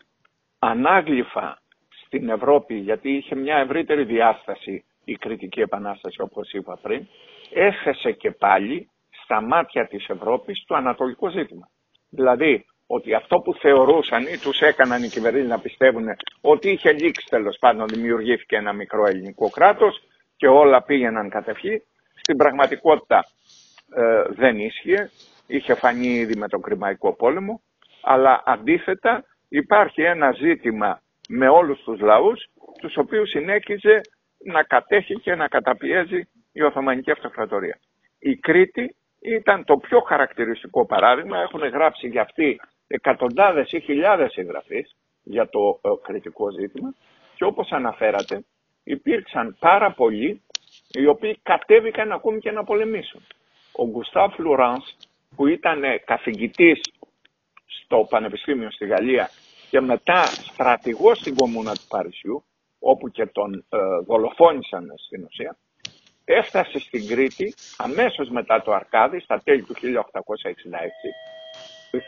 ανάγλυφα 0.59 1.59
στην 2.07 2.29
Ευρώπη, 2.29 2.75
γιατί 2.75 3.11
είχε 3.11 3.35
μια 3.35 3.57
ευρύτερη 3.57 4.05
διάσταση 4.05 4.85
η 5.05 5.15
κριτική 5.17 5.61
επανάσταση 5.61 6.21
όπως 6.21 6.53
είπα 6.53 6.79
πριν, 6.83 7.07
έθεσε 7.53 8.13
και 8.13 8.31
πάλι 8.31 8.91
στα 9.23 9.41
μάτια 9.43 9.87
της 9.87 10.09
Ευρώπης 10.09 10.65
το 10.67 10.75
ανατολικό 10.75 11.31
ζήτημα. 11.31 11.69
Δηλαδή 12.11 12.65
ότι 12.87 13.15
αυτό 13.15 13.37
που 13.37 13.55
θεωρούσαν 13.55 14.23
ή 14.23 14.39
τους 14.39 14.61
έκαναν 14.61 15.03
οι 15.03 15.09
κυβερνήσεις 15.09 15.49
να 15.49 15.59
πιστεύουν 15.59 16.07
ότι 16.41 16.71
είχε 16.71 16.93
λήξει 16.93 17.27
τέλος 17.29 17.57
πάντων, 17.61 17.87
δημιουργήθηκε 17.87 18.57
ένα 18.57 18.73
μικρό 18.73 19.07
ελληνικό 19.07 19.51
κράτος 19.51 20.03
και 20.37 20.47
όλα 20.47 20.83
πήγαιναν 20.83 21.29
κατευχή, 21.31 21.83
στην 22.15 22.37
πραγματικότητα 22.37 23.25
ε, 23.95 24.23
δεν 24.29 24.59
ίσχυε, 24.59 25.11
είχε 25.47 25.75
φανεί 25.75 26.07
ήδη 26.07 26.37
με 26.37 26.49
τον 26.49 26.61
Κρημαϊκό 26.63 27.13
πόλεμο, 27.15 27.63
αλλά 28.03 28.43
αντίθετα 28.47 29.25
υπάρχει 29.49 30.03
ένα 30.03 30.33
ζήτημα 30.33 31.01
με 31.29 31.49
όλους 31.49 31.83
τους 31.83 32.01
λαούς, 32.01 32.47
τους 32.81 32.97
οποίους 32.97 33.31
συνέχιζε 33.31 34.01
να 34.45 34.63
κατέχει 34.63 35.15
και 35.15 35.35
να 35.35 35.49
καταπιέζει 35.49 36.29
η 36.53 36.63
Οθωμανική 36.63 37.11
Αυτοκρατορία. 37.11 37.79
Η 38.19 38.37
Κρήτη 38.37 38.95
ήταν 39.21 39.65
το 39.65 39.77
πιο 39.77 40.01
χαρακτηριστικό 40.01 40.87
παράδειγμα. 40.87 41.41
Έχουν 41.41 41.61
γράψει 41.61 42.09
για 42.09 42.23
αυτή 42.23 42.61
εκατοντάδες 42.87 43.73
ή 43.73 43.81
χιλιάδες 43.81 44.37
εγγραφείς 44.37 44.97
για 45.23 45.49
το 45.49 45.81
ε, 45.83 45.89
κριτικό 46.03 46.51
ζήτημα 46.51 46.95
και 47.35 47.45
όπως 47.45 47.71
αναφέρατε 47.71 48.45
υπήρξαν 48.85 49.57
πάρα 49.61 49.93
πολλοί 49.93 50.43
οι 50.93 51.07
οποίοι 51.07 51.39
κατέβηκαν 51.43 52.13
ακόμη 52.13 52.39
και 52.39 52.51
να 52.51 52.65
πολεμήσουν. 52.65 53.21
Ο 53.73 53.87
Γκουστάβ 53.87 54.39
Λουράνς 54.39 54.97
που 55.37 55.47
ήταν 55.47 55.83
καθηγητής 56.05 56.81
στο 57.91 58.07
Πανεπιστήμιο 58.09 58.71
στη 58.71 58.87
Γαλλία 58.87 59.31
και 59.71 59.81
μετά 59.81 60.25
στρατηγός 60.25 61.19
στην 61.19 61.35
Κομμούνα 61.35 61.73
του 61.73 61.87
Παρισιού 61.89 62.45
όπου 62.79 63.09
και 63.09 63.27
τον 63.27 63.55
ε, 63.69 63.79
δολοφόνησαν 64.07 64.93
στην 65.07 65.25
ουσία 65.25 65.57
έφτασε 66.25 66.79
στην 66.79 67.07
Κρήτη 67.07 67.55
αμέσως 67.77 68.29
μετά 68.29 68.63
το 68.63 68.73
Αρκάδι, 68.73 69.21
στα 69.21 69.41
τέλη 69.45 69.63
του 69.63 69.75
1866, 69.75 69.81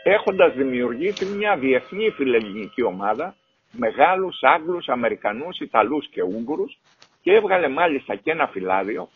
έχοντας 0.03 0.53
δημιουργήσει 0.53 1.25
μια 1.25 1.57
διεθνή 1.57 2.09
φιλελληνική 2.09 2.83
ομάδα, 2.83 3.35
μεγάλους 3.71 4.39
Άγγλους, 4.41 4.87
Αμερικανούς, 4.87 5.59
Ιταλούς 5.59 6.09
και 6.09 6.21
Ούγγρους 6.23 6.79
και 7.21 7.31
έβγαλε 7.31 7.67
μάλιστα 7.67 8.15
και 8.15 8.31
ένα 8.31 8.47
φυλάδιο 8.47 9.09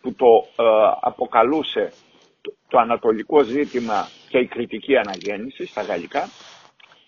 που 0.00 0.14
το 0.14 0.62
ε, 0.62 0.64
αποκαλούσε 1.00 1.92
το 2.68 2.78
ανατολικό 2.78 3.42
ζήτημα 3.42 4.08
και 4.28 4.38
η 4.38 4.46
κριτική 4.46 4.96
αναγέννηση 4.96 5.66
στα 5.66 5.82
γαλλικά 5.82 6.28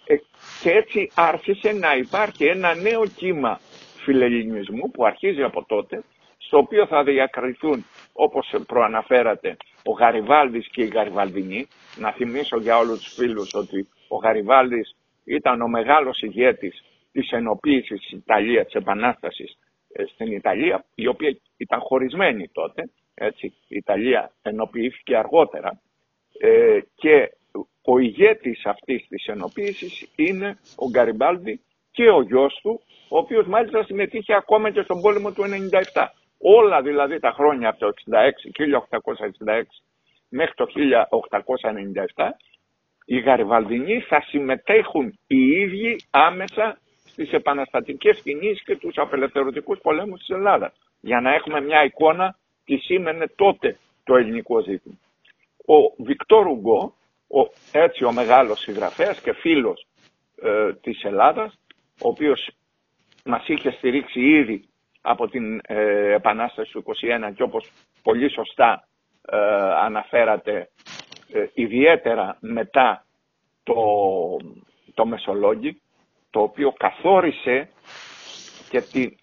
ε, 0.06 0.16
και 0.62 0.70
έτσι 0.70 1.10
άρχισε 1.14 1.72
να 1.72 1.96
υπάρχει 1.96 2.44
ένα 2.44 2.74
νέο 2.74 3.06
κύμα 3.06 3.60
φιλελληνισμού 4.04 4.90
που 4.90 5.04
αρχίζει 5.04 5.42
από 5.42 5.64
τότε 5.64 6.02
στο 6.46 6.58
οποίο 6.58 6.86
θα 6.86 7.04
διακριθούν 7.04 7.84
όπως 8.12 8.54
προαναφέρατε 8.66 9.56
ο 9.84 9.92
Γαριβάλδης 9.92 10.68
και 10.68 10.82
η 10.82 10.86
Γαριβαλδινή. 10.86 11.66
Να 11.96 12.12
θυμίσω 12.12 12.56
για 12.58 12.78
όλους 12.78 12.98
τους 13.02 13.14
φίλους 13.14 13.54
ότι 13.54 13.88
ο 14.08 14.16
Γαριβάλδης 14.16 14.96
ήταν 15.24 15.60
ο 15.60 15.68
μεγάλος 15.68 16.20
ηγέτης 16.20 16.84
της 17.12 17.30
ενοποίησης 17.30 18.00
της 18.00 18.10
Ιταλίας, 18.10 18.64
της 18.64 18.74
Επανάστασης 18.74 19.58
ε, 19.92 20.04
στην 20.06 20.32
Ιταλία, 20.32 20.84
η 20.94 21.06
οποία 21.06 21.38
ήταν 21.56 21.80
χωρισμένη 21.80 22.48
τότε, 22.48 22.90
έτσι, 23.18 23.46
η 23.46 23.76
Ιταλία 23.76 24.30
ενοποιήθηκε 24.42 25.16
αργότερα 25.16 25.80
ε, 26.38 26.78
και 26.94 27.32
ο 27.82 27.98
ηγέτης 27.98 28.66
αυτής 28.66 29.06
της 29.08 29.26
ενοποίησης 29.26 30.08
είναι 30.16 30.58
ο 30.76 30.88
Γκαριμπάλδη 30.90 31.60
και 31.90 32.10
ο 32.10 32.22
γιος 32.22 32.58
του, 32.62 32.80
ο 33.08 33.18
οποίος 33.18 33.46
μάλιστα 33.46 33.84
συμμετείχε 33.84 34.34
ακόμα 34.34 34.70
και 34.70 34.82
στον 34.82 35.00
πόλεμο 35.00 35.32
του 35.32 35.42
97. 35.92 36.06
Όλα 36.38 36.82
δηλαδή 36.82 37.18
τα 37.18 37.30
χρόνια 37.30 37.68
από 37.68 37.78
το 37.78 37.92
66, 38.10 38.50
1866 39.46 39.62
μέχρι 40.28 40.54
το 40.54 40.66
1897, 42.14 42.28
οι 43.04 43.18
Γαριβαλδινοί 43.18 44.00
θα 44.00 44.20
συμμετέχουν 44.20 45.18
οι 45.26 45.50
ίδιοι 45.50 45.96
άμεσα 46.10 46.78
στις 47.06 47.32
επαναστατικές 47.32 48.20
κινήσεις 48.22 48.62
και 48.62 48.76
τους 48.76 48.96
απελευθερωτικούς 48.96 49.78
πολέμους 49.82 50.18
της 50.18 50.28
Ελλάδας. 50.28 50.72
Για 51.00 51.20
να 51.20 51.34
έχουμε 51.34 51.60
μια 51.60 51.84
εικόνα 51.84 52.38
τι 52.66 52.76
σήμαινε 52.76 53.26
τότε 53.36 53.78
το 54.04 54.16
ελληνικό 54.16 54.60
ζήτημα. 54.60 54.98
Ο 55.66 56.02
Βικτόρ 56.04 56.46
Ουγκό, 56.46 56.94
ο, 57.28 57.40
έτσι 57.72 58.04
ο 58.04 58.12
μεγάλος 58.12 58.60
συγγραφέας 58.60 59.20
και 59.20 59.32
φίλος 59.32 59.86
ε, 60.42 60.72
της 60.74 61.04
Ελλάδας, 61.04 61.58
ο 62.02 62.08
οποίος 62.08 62.50
μας 63.24 63.48
είχε 63.48 63.70
στηρίξει 63.70 64.20
ήδη 64.20 64.64
από 65.00 65.28
την 65.28 65.60
ε, 65.62 66.12
Επανάσταση 66.12 66.72
του 66.72 66.84
21 66.86 67.32
και 67.34 67.42
όπως 67.42 67.70
πολύ 68.02 68.30
σωστά 68.30 68.88
ε, 69.28 69.36
αναφέρατε 69.84 70.68
ε, 71.32 71.46
ιδιαίτερα 71.54 72.36
μετά 72.40 73.04
το, 73.62 73.74
το 74.94 75.06
Μεσολόγγι 75.06 75.80
το 76.30 76.40
οποίο 76.40 76.72
καθόρισε 76.72 77.68
και, 78.70 78.80
τη, 78.80 79.16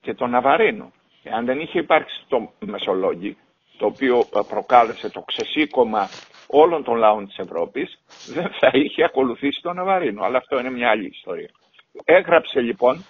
και 0.00 0.14
το 0.14 0.26
Ναβαρίνο. 0.26 0.92
Εάν 1.30 1.44
δεν 1.44 1.60
είχε 1.60 1.78
υπάρξει 1.78 2.24
το 2.28 2.52
Μεσολόγγι 2.58 3.36
το 3.78 3.86
οποίο 3.86 4.24
προκάλεσε 4.48 5.10
το 5.10 5.20
ξεσήκωμα 5.20 6.08
όλων 6.46 6.84
των 6.84 6.96
λαών 6.96 7.26
της 7.26 7.38
Ευρώπης 7.38 8.00
δεν 8.26 8.48
θα 8.60 8.70
είχε 8.72 9.04
ακολουθήσει 9.04 9.60
το 9.62 9.72
Ναβαρίνο. 9.72 10.22
Αλλά 10.24 10.38
αυτό 10.38 10.58
είναι 10.58 10.70
μια 10.70 10.90
άλλη 10.90 11.06
ιστορία. 11.06 11.50
Έγραψε 12.04 12.60
λοιπόν 12.60 13.04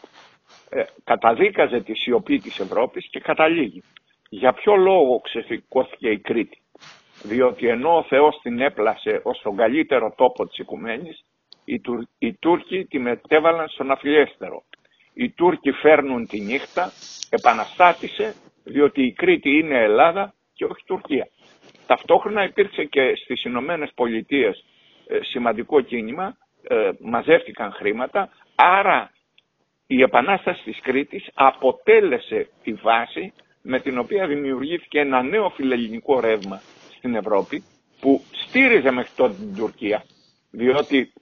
ε, 0.71 0.83
καταδίκαζε 1.05 1.81
τη 1.81 1.95
σιωπή 1.95 2.39
της 2.39 2.59
Ευρώπης 2.59 3.09
και 3.11 3.21
καταλήγει. 3.21 3.83
Για 4.29 4.53
ποιο 4.53 4.77
λόγο 4.77 5.21
ξεσηκώθηκε 5.21 6.09
η 6.09 6.19
Κρήτη; 6.19 6.61
Διότι 7.23 7.69
ενώ 7.69 7.97
ο 7.97 8.03
Θεός 8.03 8.39
την 8.43 8.61
έπλασε 8.61 9.21
ως 9.23 9.41
τον 9.43 9.57
καλύτερο 9.57 10.15
τόπο 10.17 10.47
της 10.47 10.59
οικουμένης, 10.59 11.25
οι, 11.65 11.81
Τουρ, 11.81 12.03
οι 12.19 12.35
Τούρκοι 12.35 12.85
τη 12.85 12.99
μετέβαλαν 12.99 13.69
στον 13.69 13.91
αφιλιέστερο. 13.91 14.63
Οι 15.21 15.31
Τούρκοι 15.31 15.73
φέρνουν 15.73 16.27
τη 16.27 16.41
νύχτα, 16.41 16.93
επαναστάτησε, 17.31 18.35
διότι 18.65 19.03
η 19.03 19.13
Κρήτη 19.13 19.51
είναι 19.51 19.83
Ελλάδα 19.83 20.35
και 20.55 20.65
όχι 20.65 20.85
Τουρκία. 20.87 21.29
Ταυτόχρονα 21.87 22.45
υπήρξε 22.45 22.85
και 22.85 23.15
στις 23.25 23.45
Ηνωμένες 23.45 23.91
Πολιτείες 23.95 24.65
ε, 25.07 25.19
σημαντικό 25.23 25.81
κίνημα, 25.81 26.37
ε, 26.63 26.91
μαζεύτηκαν 27.01 27.73
χρήματα, 27.73 28.29
άρα 28.55 29.11
η 29.87 30.03
Επανάσταση 30.03 30.63
της 30.65 30.81
Κρήτης 30.81 31.31
αποτέλεσε 31.35 32.49
τη 32.63 32.73
βάση 32.73 33.33
με 33.63 33.81
την 33.81 33.99
οποία 33.99 34.27
δημιουργήθηκε 34.27 34.99
ένα 35.01 35.23
νέο 35.23 35.51
φιλελληνικό 35.51 36.21
ρεύμα 36.21 36.61
στην 36.97 37.15
Ευρώπη 37.15 37.63
που 38.01 38.23
στήριζε 38.31 38.91
μέχρι 38.91 39.13
τότε 39.17 39.35
την 39.35 39.55
Τουρκία 39.57 40.05
διότι 40.51 41.13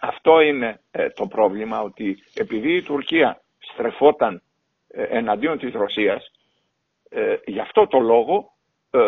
αυτό 0.00 0.40
είναι 0.40 0.80
ε, 0.90 1.08
το 1.10 1.26
πρόβλημα 1.26 1.80
ότι 1.82 2.18
επειδή 2.34 2.76
η 2.76 2.82
Τουρκία 2.82 3.42
στρεφόταν 3.58 4.42
ε, 4.88 5.02
εναντίον 5.02 5.58
της 5.58 5.72
Ρωσίας 5.72 6.32
ε, 7.08 7.36
γι' 7.46 7.60
αυτό 7.60 7.86
το 7.86 7.98
λόγο 7.98 8.52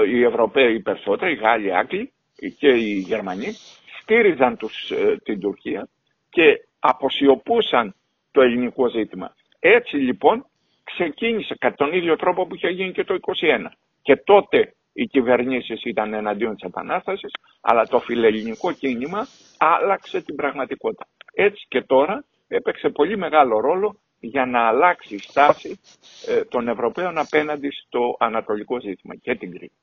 οι 0.09 0.22
Ευρωπαίοι 0.22 0.81
περισσότεροι, 0.81 1.33
οι 1.33 1.37
Γάλλοι, 1.37 1.66
οι 1.66 1.72
Άγγλοι 1.72 2.12
και 2.59 2.68
οι 2.68 2.98
Γερμανοί 2.98 3.53
στήριζαν 4.00 4.57
τους, 4.57 4.92
την 5.22 5.40
Τουρκία 5.40 5.88
και 6.31 6.66
αποσιωπούσαν 6.79 7.94
το 8.31 8.40
ελληνικό 8.40 8.88
ζήτημα. 8.88 9.35
Έτσι 9.59 9.96
λοιπόν 9.96 10.46
ξεκίνησε 10.85 11.55
κατά 11.59 11.74
τον 11.74 11.92
ίδιο 11.92 12.16
τρόπο 12.16 12.46
που 12.46 12.55
είχε 12.55 12.68
γίνει 12.68 12.92
και 12.92 13.05
το 13.05 13.18
21. 13.20 13.66
Και 14.03 14.16
τότε 14.16 14.74
οι 15.00 15.06
κυβερνήσεις 15.06 15.84
ήταν 15.84 16.14
εναντίον 16.14 16.54
της 16.54 16.62
Επανάστασης, 16.62 17.30
αλλά 17.60 17.86
το 17.86 17.98
φιλελληνικό 17.98 18.72
κίνημα 18.72 19.26
άλλαξε 19.58 20.20
την 20.20 20.34
πραγματικότητα. 20.34 21.06
Έτσι 21.32 21.66
και 21.68 21.82
τώρα 21.82 22.24
έπαιξε 22.48 22.88
πολύ 22.88 23.16
μεγάλο 23.16 23.60
ρόλο 23.60 24.00
για 24.18 24.46
να 24.46 24.68
αλλάξει 24.68 25.14
η 25.14 25.18
στάση 25.18 25.80
ε, 26.26 26.44
των 26.44 26.68
Ευρωπαίων 26.68 27.18
απέναντι 27.18 27.68
στο 27.70 28.16
ανατολικό 28.18 28.80
ζήτημα 28.80 29.14
και 29.16 29.34
την 29.34 29.50
Κρήτη. 29.50 29.74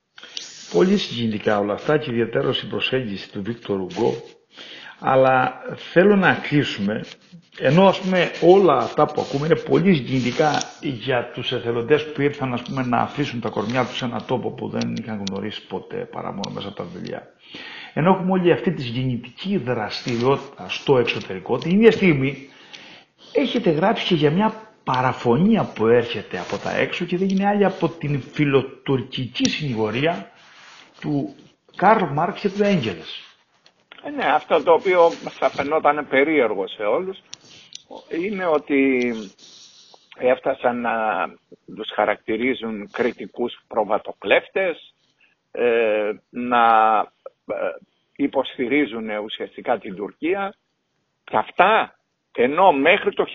Πολύ 0.72 0.98
συγκινητικά 0.98 1.60
όλα 1.60 1.74
αυτά 1.74 1.98
και 1.98 2.12
ιδιαίτερα 2.12 2.50
η 2.64 2.68
προσέγγιση 2.70 3.32
του 3.32 3.42
Βίκτορ 3.44 3.80
Ουγκό 3.80 4.14
αλλά 5.00 5.62
θέλω 5.76 6.16
να 6.16 6.34
κλείσουμε, 6.34 7.04
ενώ 7.60 7.88
ας 7.88 8.00
πούμε 8.00 8.32
όλα 8.42 8.78
αυτά 8.78 9.06
που 9.06 9.22
ακούμε 9.22 9.46
είναι 9.46 9.56
πολύ 9.56 9.96
συγκινητικά 9.96 10.62
για 10.82 11.32
τους 11.34 11.52
εθελοντές 11.52 12.12
που 12.12 12.22
ήρθαν 12.22 12.54
ας 12.54 12.62
πούμε, 12.62 12.84
να 12.86 12.98
αφήσουν 12.98 13.40
τα 13.40 13.50
κορμιά 13.50 13.86
τους 13.86 13.98
σε 13.98 14.06
ένα 14.06 14.22
τόπο 14.22 14.52
που 14.52 14.70
δεν 14.70 14.96
είχαν 15.02 15.24
γνωρίσει 15.30 15.68
ποτέ 15.68 15.98
παρά 15.98 16.32
μόνο 16.32 16.52
μέσα 16.54 16.68
από 16.68 16.78
τα 16.78 16.84
βιβλία. 16.94 17.28
Ενώ 17.94 18.12
έχουμε 18.12 18.32
όλη 18.32 18.52
αυτή 18.52 18.72
τη 18.72 18.84
γεννητική 18.84 19.58
δραστηριότητα 19.58 20.66
στο 20.70 20.98
εξωτερικό, 20.98 21.58
την 21.58 21.72
ίδια 21.72 21.92
στιγμή 21.92 22.50
έχετε 23.32 23.70
γράψει 23.70 24.06
και 24.06 24.16
για 24.16 24.32
μια 24.32 24.54
παραφωνία 24.84 25.64
που 25.64 25.88
έρχεται 25.88 26.40
από 26.40 26.58
τα 26.58 26.78
έξω 26.78 27.06
και 27.06 27.18
δεν 27.18 27.30
είναι 27.30 27.48
άλλη 27.48 27.66
από 27.66 27.90
την 27.90 28.22
φιλοτουρκική 28.22 29.50
συνηγορία 29.50 30.32
του 31.00 31.36
Καρλ 31.76 32.04
Μάρξ 32.14 32.42
και 32.42 32.50
του 32.50 32.64
Έγγελες. 32.64 33.27
Ε, 34.08 34.10
ναι, 34.10 34.26
αυτό 34.26 34.64
το 34.64 34.74
οποίο 34.74 35.12
θα 35.12 35.50
φαινόταν 35.50 36.08
περίεργο 36.10 36.68
σε 36.68 36.84
όλους 36.84 37.22
είναι 38.22 38.46
ότι 38.46 39.14
έφτασαν 40.18 40.82
να 40.82 41.26
τους 41.76 41.92
χαρακτηρίζουν 41.94 42.90
κριτικούς 42.92 43.60
προβατοκλέφτες, 43.68 44.94
ε, 45.52 46.12
να 46.30 46.98
ε, 47.46 47.56
υποστηρίζουν 48.16 49.10
ουσιαστικά 49.10 49.78
την 49.78 49.96
Τουρκία 49.96 50.54
και 51.24 51.38
αυτά 51.38 52.00
ενώ 52.32 52.72
μέχρι 52.72 53.14
το 53.14 53.26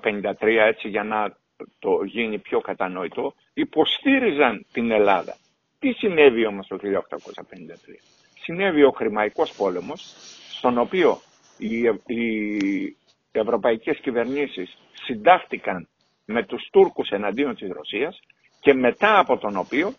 1853 0.00 0.34
έτσι 0.40 0.88
για 0.88 1.02
να 1.02 1.36
το 1.78 2.02
γίνει 2.04 2.38
πιο 2.38 2.60
κατανοητό 2.60 3.34
υποστήριζαν 3.54 4.66
την 4.72 4.90
Ελλάδα. 4.90 5.36
Τι 5.78 5.92
συνέβη 5.92 6.46
όμως 6.46 6.66
το 6.66 6.78
1853 6.82 8.19
συνέβη 8.42 8.82
ο 8.82 8.90
Χρημαϊκός 8.90 9.52
πόλεμος, 9.52 10.14
στον 10.58 10.78
οποίο 10.78 11.20
οι, 11.58 11.78
οι 12.06 12.96
ευρωπαϊκές 13.32 13.98
κυβερνήσεις 13.98 14.76
συντάχτηκαν 15.04 15.88
με 16.24 16.44
τους 16.44 16.68
Τούρκους 16.72 17.08
εναντίον 17.08 17.54
της 17.56 17.68
Ρωσίας 17.70 18.20
και 18.60 18.74
μετά 18.74 19.18
από 19.18 19.38
τον 19.38 19.56
οποίο 19.56 19.92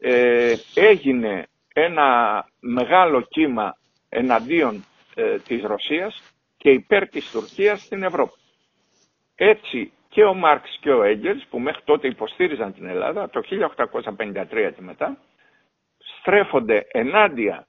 ε, 0.00 0.54
έγινε 0.74 1.46
ένα 1.72 2.44
μεγάλο 2.60 3.20
κύμα 3.20 3.76
εναντίον 4.08 4.84
ε, 5.14 5.38
της 5.38 5.62
Ρωσίας 5.62 6.22
και 6.56 6.70
υπέρ 6.70 7.08
της 7.08 7.30
Τουρκίας 7.30 7.80
στην 7.82 8.02
Ευρώπη. 8.02 8.38
Έτσι 9.34 9.92
και 10.08 10.24
ο 10.24 10.34
Μάρξ 10.34 10.78
και 10.80 10.90
ο 10.90 11.02
Έγγελς 11.02 11.44
που 11.50 11.58
μέχρι 11.58 11.82
τότε 11.84 12.08
υποστήριζαν 12.08 12.74
την 12.74 12.86
Ελλάδα 12.86 13.30
το 13.30 13.40
1853 13.48 14.72
και 14.76 14.82
μετά 14.82 15.18
στρέφονται 16.20 16.86
ενάντια 16.92 17.66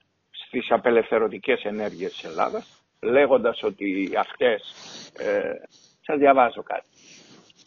στις 0.50 0.70
απελευθερωτικές 0.70 1.62
ενέργειες 1.62 2.12
της 2.12 2.24
Ελλάδας, 2.24 2.82
λέγοντας 3.02 3.62
ότι 3.62 4.10
αυτές, 4.18 4.62
ε, 5.18 5.52
σας 6.00 6.18
διαβάζω 6.18 6.62
κάτι. 6.62 6.86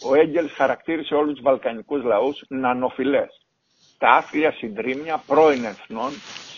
Ο 0.10 0.16
Έγγελς 0.16 0.52
χαρακτήρισε 0.54 1.16
όλους 1.16 1.34
τους 1.34 1.44
βαλκανικούς 1.44 2.04
λαούς 2.04 2.46
νανοφιλές. 2.48 3.46
Τα 3.98 4.10
άθλια 4.10 4.52
συντρίμια 4.52 5.24
πρώην 5.28 5.64
εθνών, 5.64 6.12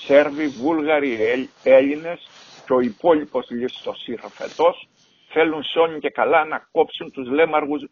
Σέρβοι, 0.06 0.48
Βούλγαροι, 0.48 1.18
Έλληνες 1.64 2.28
και 2.66 2.74
ο 2.74 2.80
υπόλοιπος 2.80 3.50
ληστοσύρφετος 3.50 4.88
θέλουν 5.30 5.64
σώνει 5.64 6.00
και 6.00 6.10
καλά 6.10 6.46
να 6.46 6.68
κόψουν 6.72 7.12
τους 7.12 7.28
λέμαργους 7.30 7.84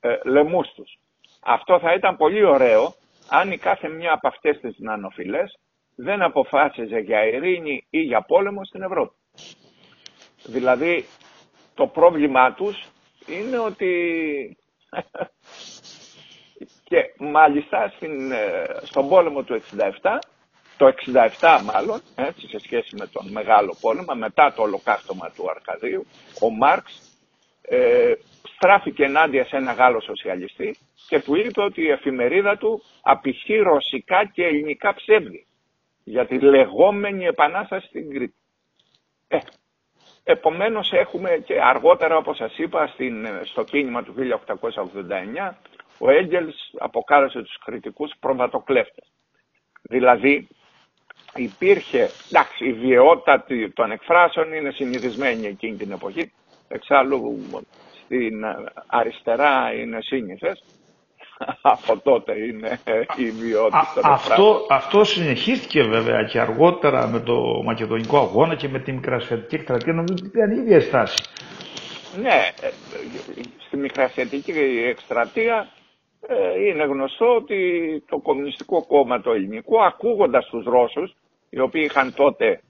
ε, 0.00 0.18
λαιμούς 0.24 0.72
τους. 0.74 0.98
Αυτό 1.40 1.78
θα 1.78 1.94
ήταν 1.94 2.16
πολύ 2.16 2.44
ωραίο 2.44 2.94
αν 3.28 3.50
η 3.52 3.58
κάθε 3.58 3.88
μια 3.88 4.12
από 4.12 4.28
αυτές 4.28 4.60
τις 4.60 4.74
νανοφιλές 4.78 5.58
δεν 5.96 6.22
αποφάσιζε 6.22 6.98
για 6.98 7.26
ειρήνη 7.26 7.86
ή 7.90 8.00
για 8.00 8.22
πόλεμο 8.22 8.64
στην 8.64 8.82
Ευρώπη. 8.82 9.14
Δηλαδή 10.44 11.04
το 11.74 11.86
πρόβλημά 11.86 12.52
τους 12.52 12.84
είναι 13.26 13.58
ότι 13.58 14.56
και 16.88 17.14
μάλιστα 17.18 17.92
στην, 17.96 18.32
ε, 18.32 18.64
στον 18.82 19.08
πόλεμο 19.08 19.42
του 19.42 19.62
67, 20.02 20.18
το 20.76 20.94
67 21.38 21.60
μάλλον, 21.64 22.00
έτσι, 22.14 22.46
σε 22.48 22.58
σχέση 22.58 22.96
με 22.96 23.06
τον 23.06 23.30
Μεγάλο 23.30 23.76
Πόλεμο, 23.80 24.14
μετά 24.14 24.52
το 24.52 24.62
ολοκαύτωμα 24.62 25.30
του 25.30 25.50
Αρκαδίου, 25.50 26.06
ο 26.40 26.50
Μάρξ 26.50 27.12
ε, 27.62 28.12
στράφηκε 28.54 29.04
ενάντια 29.04 29.44
σε 29.44 29.56
ένα 29.56 29.72
Γάλλο 29.72 30.00
σοσιαλιστή 30.00 30.76
και 31.08 31.20
του 31.20 31.34
είπε 31.34 31.62
ότι 31.62 31.82
η 31.82 31.90
εφημερίδα 31.90 32.56
του 32.56 32.82
απηχεί 33.02 33.56
ρωσικά 33.56 34.24
και 34.32 34.44
ελληνικά 34.44 34.94
ψεύδη 34.94 35.46
για 36.04 36.26
τη 36.26 36.38
λεγόμενη 36.38 37.24
επανάσταση 37.24 37.86
στην 37.86 38.10
Κρήτη. 38.10 38.34
Ε, 39.28 39.38
επομένως 40.24 40.92
έχουμε 40.92 41.42
και 41.44 41.60
αργότερα 41.62 42.16
όπως 42.16 42.36
σας 42.36 42.58
είπα 42.58 42.86
στην, 42.86 43.26
στο 43.44 43.64
κίνημα 43.64 44.02
του 44.02 44.14
1889 44.14 45.52
ο 45.98 46.10
Έγγελς 46.10 46.56
αποκάλεσε 46.78 47.42
τους 47.42 47.58
κριτικούς 47.64 48.12
προβατοκλέφτες. 48.20 49.12
Δηλαδή 49.82 50.48
υπήρχε, 51.34 52.10
εντάξει 52.28 52.66
η 52.68 52.72
βιαιότητα 52.72 53.44
των 53.74 53.90
εκφράσεων 53.90 54.52
είναι 54.52 54.70
συνηθισμένη 54.70 55.46
εκείνη 55.46 55.76
την 55.76 55.92
εποχή, 55.92 56.32
εξάλλου 56.68 57.38
στην 58.04 58.44
αριστερά 58.86 59.72
είναι 59.74 59.98
σύνηθες, 60.00 60.64
από 61.62 61.98
τότε 61.98 62.32
είναι 62.32 62.80
η 63.16 63.30
βιότητα 63.30 63.92
των 63.94 64.04
αυτό, 64.04 64.66
αυτό 64.70 65.04
συνεχίστηκε 65.04 65.82
βέβαια 65.82 66.22
και 66.22 66.40
αργότερα 66.40 67.06
με 67.06 67.20
το 67.20 67.62
Μακεδονικό 67.64 68.18
Αγώνα 68.18 68.54
και 68.54 68.68
με 68.68 68.78
τη 68.78 68.92
Μικρασιατική 68.92 69.54
Εκστρατεία, 69.54 69.92
νομίζω 69.92 70.24
ότι 70.26 70.38
ήταν 70.38 70.50
η 70.50 70.60
ίδια 70.60 70.80
στάση. 70.80 71.22
Ναι, 72.20 72.52
ε, 72.62 72.68
στη 73.66 73.76
Μικρασιατική 73.76 74.52
Εκστρατεία 74.88 75.68
ε, 76.28 76.66
είναι 76.66 76.84
γνωστό 76.84 77.34
ότι 77.34 77.58
το 78.08 78.18
Κομμουνιστικό 78.18 78.86
Κόμμα 78.86 79.20
το 79.20 79.32
ελληνικό, 79.32 79.82
ακούγοντας 79.82 80.46
τους 80.46 80.64
Ρώσους, 80.64 81.14
οι 81.50 81.60
οποίοι 81.60 81.82
είχαν 81.84 82.14
τότε, 82.14 82.60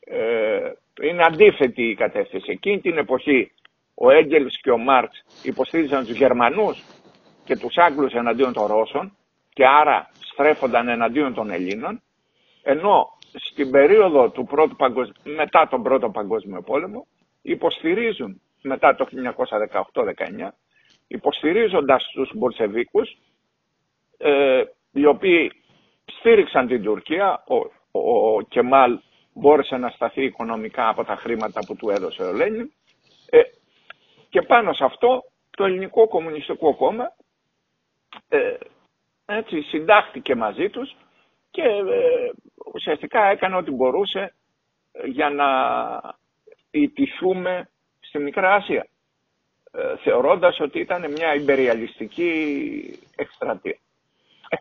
ε, 0.00 0.72
είναι 1.02 1.24
αντίθετη 1.24 1.82
η 1.82 1.94
κατεύθυνση. 1.94 2.50
Εκείνη 2.50 2.80
την 2.80 2.98
εποχή 2.98 3.50
ο 3.94 4.10
Έγγελς 4.10 4.60
και 4.60 4.70
ο 4.70 4.78
Μάρξ 4.78 5.24
υποστήριζαν 5.42 6.06
τους 6.06 6.16
Γερμανούς 6.16 6.82
και 7.44 7.56
τους 7.56 7.76
Άγγλους 7.76 8.12
εναντίον 8.12 8.52
των 8.52 8.66
Ρώσων 8.66 9.16
και 9.52 9.66
άρα 9.66 10.10
στρέφονταν 10.32 10.88
εναντίον 10.88 11.34
των 11.34 11.50
Ελλήνων, 11.50 12.02
ενώ 12.62 13.18
στην 13.34 13.70
περίοδο 13.70 14.30
του 14.30 14.44
πρώτου 14.44 14.76
μετά 15.22 15.68
τον 15.68 15.82
Πρώτο 15.82 16.10
Παγκόσμιο 16.10 16.62
Πόλεμο 16.62 17.06
υποστηρίζουν 17.42 18.40
μετά 18.62 18.94
το 18.94 19.06
1918-19 19.92 20.48
υποστηρίζοντας 21.06 22.10
τους 22.12 22.30
Μπορσεβίκους, 22.34 23.18
ε, 24.18 24.62
οι 24.92 25.06
οποίοι 25.06 25.52
στήριξαν 26.04 26.66
την 26.66 26.82
Τουρκία, 26.82 27.44
ο, 27.48 27.56
ο, 28.00 28.42
Κεμάλ 28.42 28.98
μπόρεσε 29.32 29.76
να 29.76 29.88
σταθεί 29.88 30.24
οικονομικά 30.24 30.88
από 30.88 31.04
τα 31.04 31.16
χρήματα 31.16 31.60
που 31.66 31.76
του 31.76 31.90
έδωσε 31.90 32.22
ο 32.22 32.32
Λένιν 32.32 32.72
ε, 33.30 33.40
και 34.28 34.42
πάνω 34.42 34.72
σε 34.72 34.84
αυτό 34.84 35.22
το 35.50 35.64
Ελληνικό 35.64 36.08
Κομμουνιστικό 36.08 36.74
Κόμμα 36.74 37.04
ε, 37.04 37.23
έτσι, 39.26 39.60
συντάχθηκε 39.60 40.34
μαζί 40.34 40.68
τους 40.68 40.96
και 41.50 41.62
ε, 41.62 42.30
ουσιαστικά 42.74 43.24
έκανε 43.24 43.56
ό,τι 43.56 43.70
μπορούσε 43.70 44.34
για 45.04 45.30
να 45.30 45.46
ιτηθούμε 46.70 47.68
στη 48.00 48.18
Μικρά 48.18 48.54
Ασία. 48.54 48.86
Ε, 49.72 49.96
θεωρώντας 50.02 50.60
ότι 50.60 50.78
ήταν 50.78 51.10
μια 51.10 51.34
υπεριαλιστική 51.34 52.30
εκστρατεία. 53.16 53.78
Ε, 54.48 54.56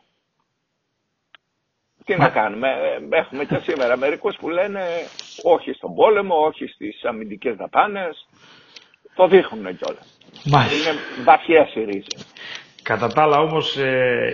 τι 2.06 2.16
να 2.16 2.30
κάνουμε, 2.30 2.70
ε, 2.70 3.18
έχουμε 3.18 3.46
και 3.46 3.58
σήμερα 3.58 3.98
μερικούς 3.98 4.36
που 4.36 4.50
λένε 4.50 4.86
όχι 5.44 5.74
στον 5.74 5.96
πόλεμο, 5.96 6.36
όχι 6.46 6.68
στις 6.68 7.04
αμυντικές 7.04 7.56
δαπάνες, 7.56 8.28
το 9.16 9.28
δείχνουν 9.28 9.78
κιόλας. 9.78 10.18
Είναι 10.46 11.24
βαθιές 11.24 11.76
οι 11.76 11.84
ρίζες. 11.84 12.34
Κατά 12.84 13.08
τα 13.08 13.22
άλλα 13.22 13.39
όμως 13.39 13.78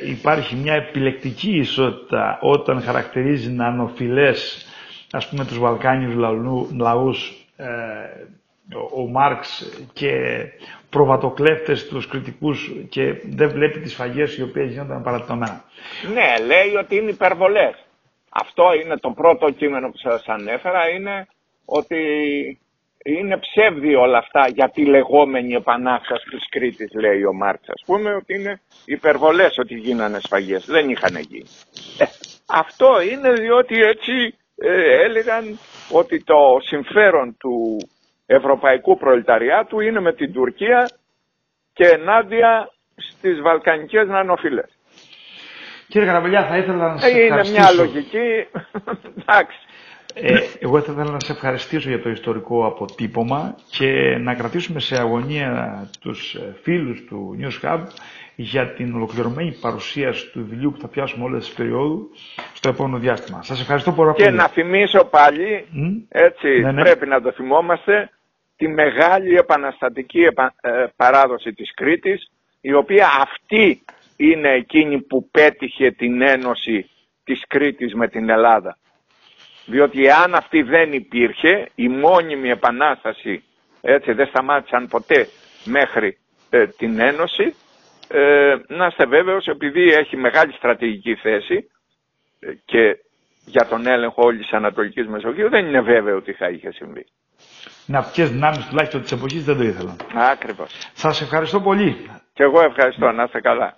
υπάρχει 0.05 0.55
μια 0.55 0.73
επιλεκτική 0.73 1.57
ισότητα 1.57 2.37
όταν 2.41 2.81
χαρακτηρίζει 2.81 3.51
νανοφιλές 3.51 4.65
ας 5.11 5.29
πούμε 5.29 5.45
τους 5.45 5.59
Βαλκάνιους 5.59 6.13
λαούς 6.77 7.33
ο 8.95 9.07
Μάρξ 9.07 9.69
και 9.93 10.11
προβατοκλέφτες 10.89 11.87
τους 11.87 12.07
κριτικούς 12.07 12.71
και 12.89 13.13
δεν 13.23 13.49
βλέπει 13.49 13.79
τις 13.79 13.93
φαγές 13.95 14.37
οι 14.37 14.41
οποίες 14.41 14.71
γίνονταν 14.71 15.03
παρατητωμένα. 15.03 15.63
Ναι, 16.13 16.45
λέει 16.45 16.75
ότι 16.75 16.95
είναι 16.95 17.09
υπερβολές. 17.09 17.85
Αυτό 18.29 18.63
είναι 18.83 18.97
το 18.97 19.09
πρώτο 19.11 19.49
κείμενο 19.51 19.89
που 19.89 19.97
σας 19.97 20.23
ανέφερα, 20.27 20.89
είναι 20.89 21.27
ότι 21.65 21.97
είναι 23.05 23.37
ψεύδι 23.37 23.95
όλα 23.95 24.17
αυτά 24.17 24.47
για 24.53 24.69
τη 24.69 24.85
λεγόμενη 24.85 25.53
επανάσταση 25.53 26.25
της 26.29 26.49
Κρήτης, 26.49 26.91
λέει 26.93 27.23
ο 27.23 27.33
Μάρξ. 27.33 27.69
Ας 27.69 27.83
πούμε 27.85 28.13
ότι 28.13 28.33
είναι 28.33 28.61
υπερβολές 28.85 29.57
ότι 29.57 29.75
γίνανε 29.75 30.19
σφαγές. 30.19 30.65
Δεν 30.65 30.89
είχαν 30.89 31.17
γίνει. 31.17 31.47
Ε, 31.97 32.05
αυτό 32.47 33.01
είναι 33.01 33.31
διότι 33.33 33.81
έτσι 33.81 34.37
ε, 34.55 35.03
έλεγαν 35.03 35.59
ότι 35.91 36.23
το 36.23 36.35
συμφέρον 36.61 37.37
του 37.37 37.77
ευρωπαϊκού 38.25 38.97
προλεταριάτου 38.97 39.79
είναι 39.79 39.99
με 39.99 40.13
την 40.13 40.33
Τουρκία 40.33 40.89
και 41.73 41.87
ενάντια 41.87 42.71
στις 42.95 43.41
βαλκανικές 43.41 44.07
νανοφύλες. 44.07 44.77
Κύριε 45.87 46.07
Καραβελιά, 46.07 46.45
θα 46.45 46.57
ήθελα 46.57 46.93
να 46.93 46.97
σας 46.99 47.11
ε, 47.11 47.19
Είναι 47.19 47.49
μια 47.49 47.71
λογική, 47.71 48.47
εντάξει. 49.21 49.57
Ε, 50.13 50.39
εγώ 50.59 50.81
θα 50.81 50.91
ήθελα 50.91 51.11
να 51.11 51.19
σε 51.19 51.31
ευχαριστήσω 51.31 51.89
για 51.89 52.01
το 52.01 52.09
ιστορικό 52.09 52.65
αποτύπωμα 52.65 53.55
και 53.69 54.17
να 54.19 54.33
κρατήσουμε 54.35 54.79
σε 54.79 54.97
αγωνία 54.97 55.83
τους 56.01 56.33
ε, 56.35 56.55
φίλους 56.61 57.03
του 57.05 57.37
News 57.41 57.65
Hub 57.65 57.83
για 58.35 58.73
την 58.73 58.95
ολοκληρωμένη 58.95 59.51
παρουσίαση 59.61 60.31
του 60.31 60.45
βιβλίου 60.49 60.71
που 60.71 60.79
θα 60.79 60.87
πιάσουμε 60.87 61.23
όλες 61.23 61.45
τις 61.45 61.53
περίοδου 61.53 62.09
στο 62.53 62.69
επόμενο 62.69 62.97
διάστημα. 62.97 63.43
Σας 63.43 63.61
ευχαριστώ 63.61 63.91
πολύ. 63.91 64.13
Και 64.13 64.29
να 64.29 64.47
θυμίσω 64.47 65.05
πάλι, 65.05 65.65
έτσι 66.09 66.47
ναι, 66.59 66.71
ναι. 66.71 66.81
πρέπει 66.81 67.07
να 67.07 67.21
το 67.21 67.31
θυμόμαστε, 67.31 68.09
τη 68.55 68.67
μεγάλη 68.67 69.35
επαναστατική 69.35 70.21
ε, 70.21 70.85
παράδοση 70.95 71.53
της 71.53 71.73
Κρήτης, 71.73 72.31
η 72.61 72.73
οποία 72.73 73.07
αυτή 73.21 73.81
είναι 74.15 74.49
εκείνη 74.49 75.01
που 75.01 75.29
πέτυχε 75.31 75.91
την 75.91 76.21
ένωση 76.21 76.89
της 77.23 77.43
Κρήτης 77.47 77.93
με 77.93 78.07
την 78.07 78.29
Ελλάδα. 78.29 78.77
Διότι 79.69 80.09
αν 80.09 80.35
αυτή 80.35 80.61
δεν 80.61 80.93
υπήρχε, 80.93 81.69
η 81.75 81.87
μόνιμη 81.87 82.49
επανάσταση, 82.49 83.43
έτσι 83.81 84.11
δεν 84.13 84.27
σταμάτησαν 84.27 84.87
ποτέ 84.87 85.27
μέχρι 85.63 86.17
ε, 86.49 86.67
την 86.67 86.99
ένωση, 86.99 87.55
ε, 88.07 88.55
να 88.67 88.85
είστε 88.85 89.05
βέβαιος 89.05 89.45
επειδή 89.45 89.91
έχει 89.91 90.17
μεγάλη 90.17 90.53
στρατηγική 90.53 91.15
θέση 91.15 91.69
ε, 92.39 92.51
και 92.65 92.97
για 93.45 93.65
τον 93.67 93.87
έλεγχο 93.87 94.23
όλης 94.23 94.41
της 94.41 94.53
Ανατολικής 94.53 95.07
Μεσογείου 95.07 95.49
δεν 95.49 95.65
είναι 95.65 95.81
βέβαιο 95.81 96.15
ότι 96.15 96.33
θα 96.33 96.49
είχε 96.49 96.71
συμβεί 96.71 97.05
ναυτικέ 97.89 98.25
δυνάμει 98.25 98.57
τουλάχιστον 98.69 99.01
της 99.01 99.11
εποχής 99.11 99.43
δεν 99.43 99.57
το 99.57 99.63
ήθελαν. 99.63 99.95
Ακριβώς. 100.31 100.71
Σας 100.93 101.21
ευχαριστώ 101.21 101.61
πολύ. 101.61 102.09
Και 102.33 102.43
εγώ 102.43 102.61
ευχαριστώ. 102.61 103.11
Να 103.11 103.23
είστε 103.23 103.39
καλά. 103.41 103.77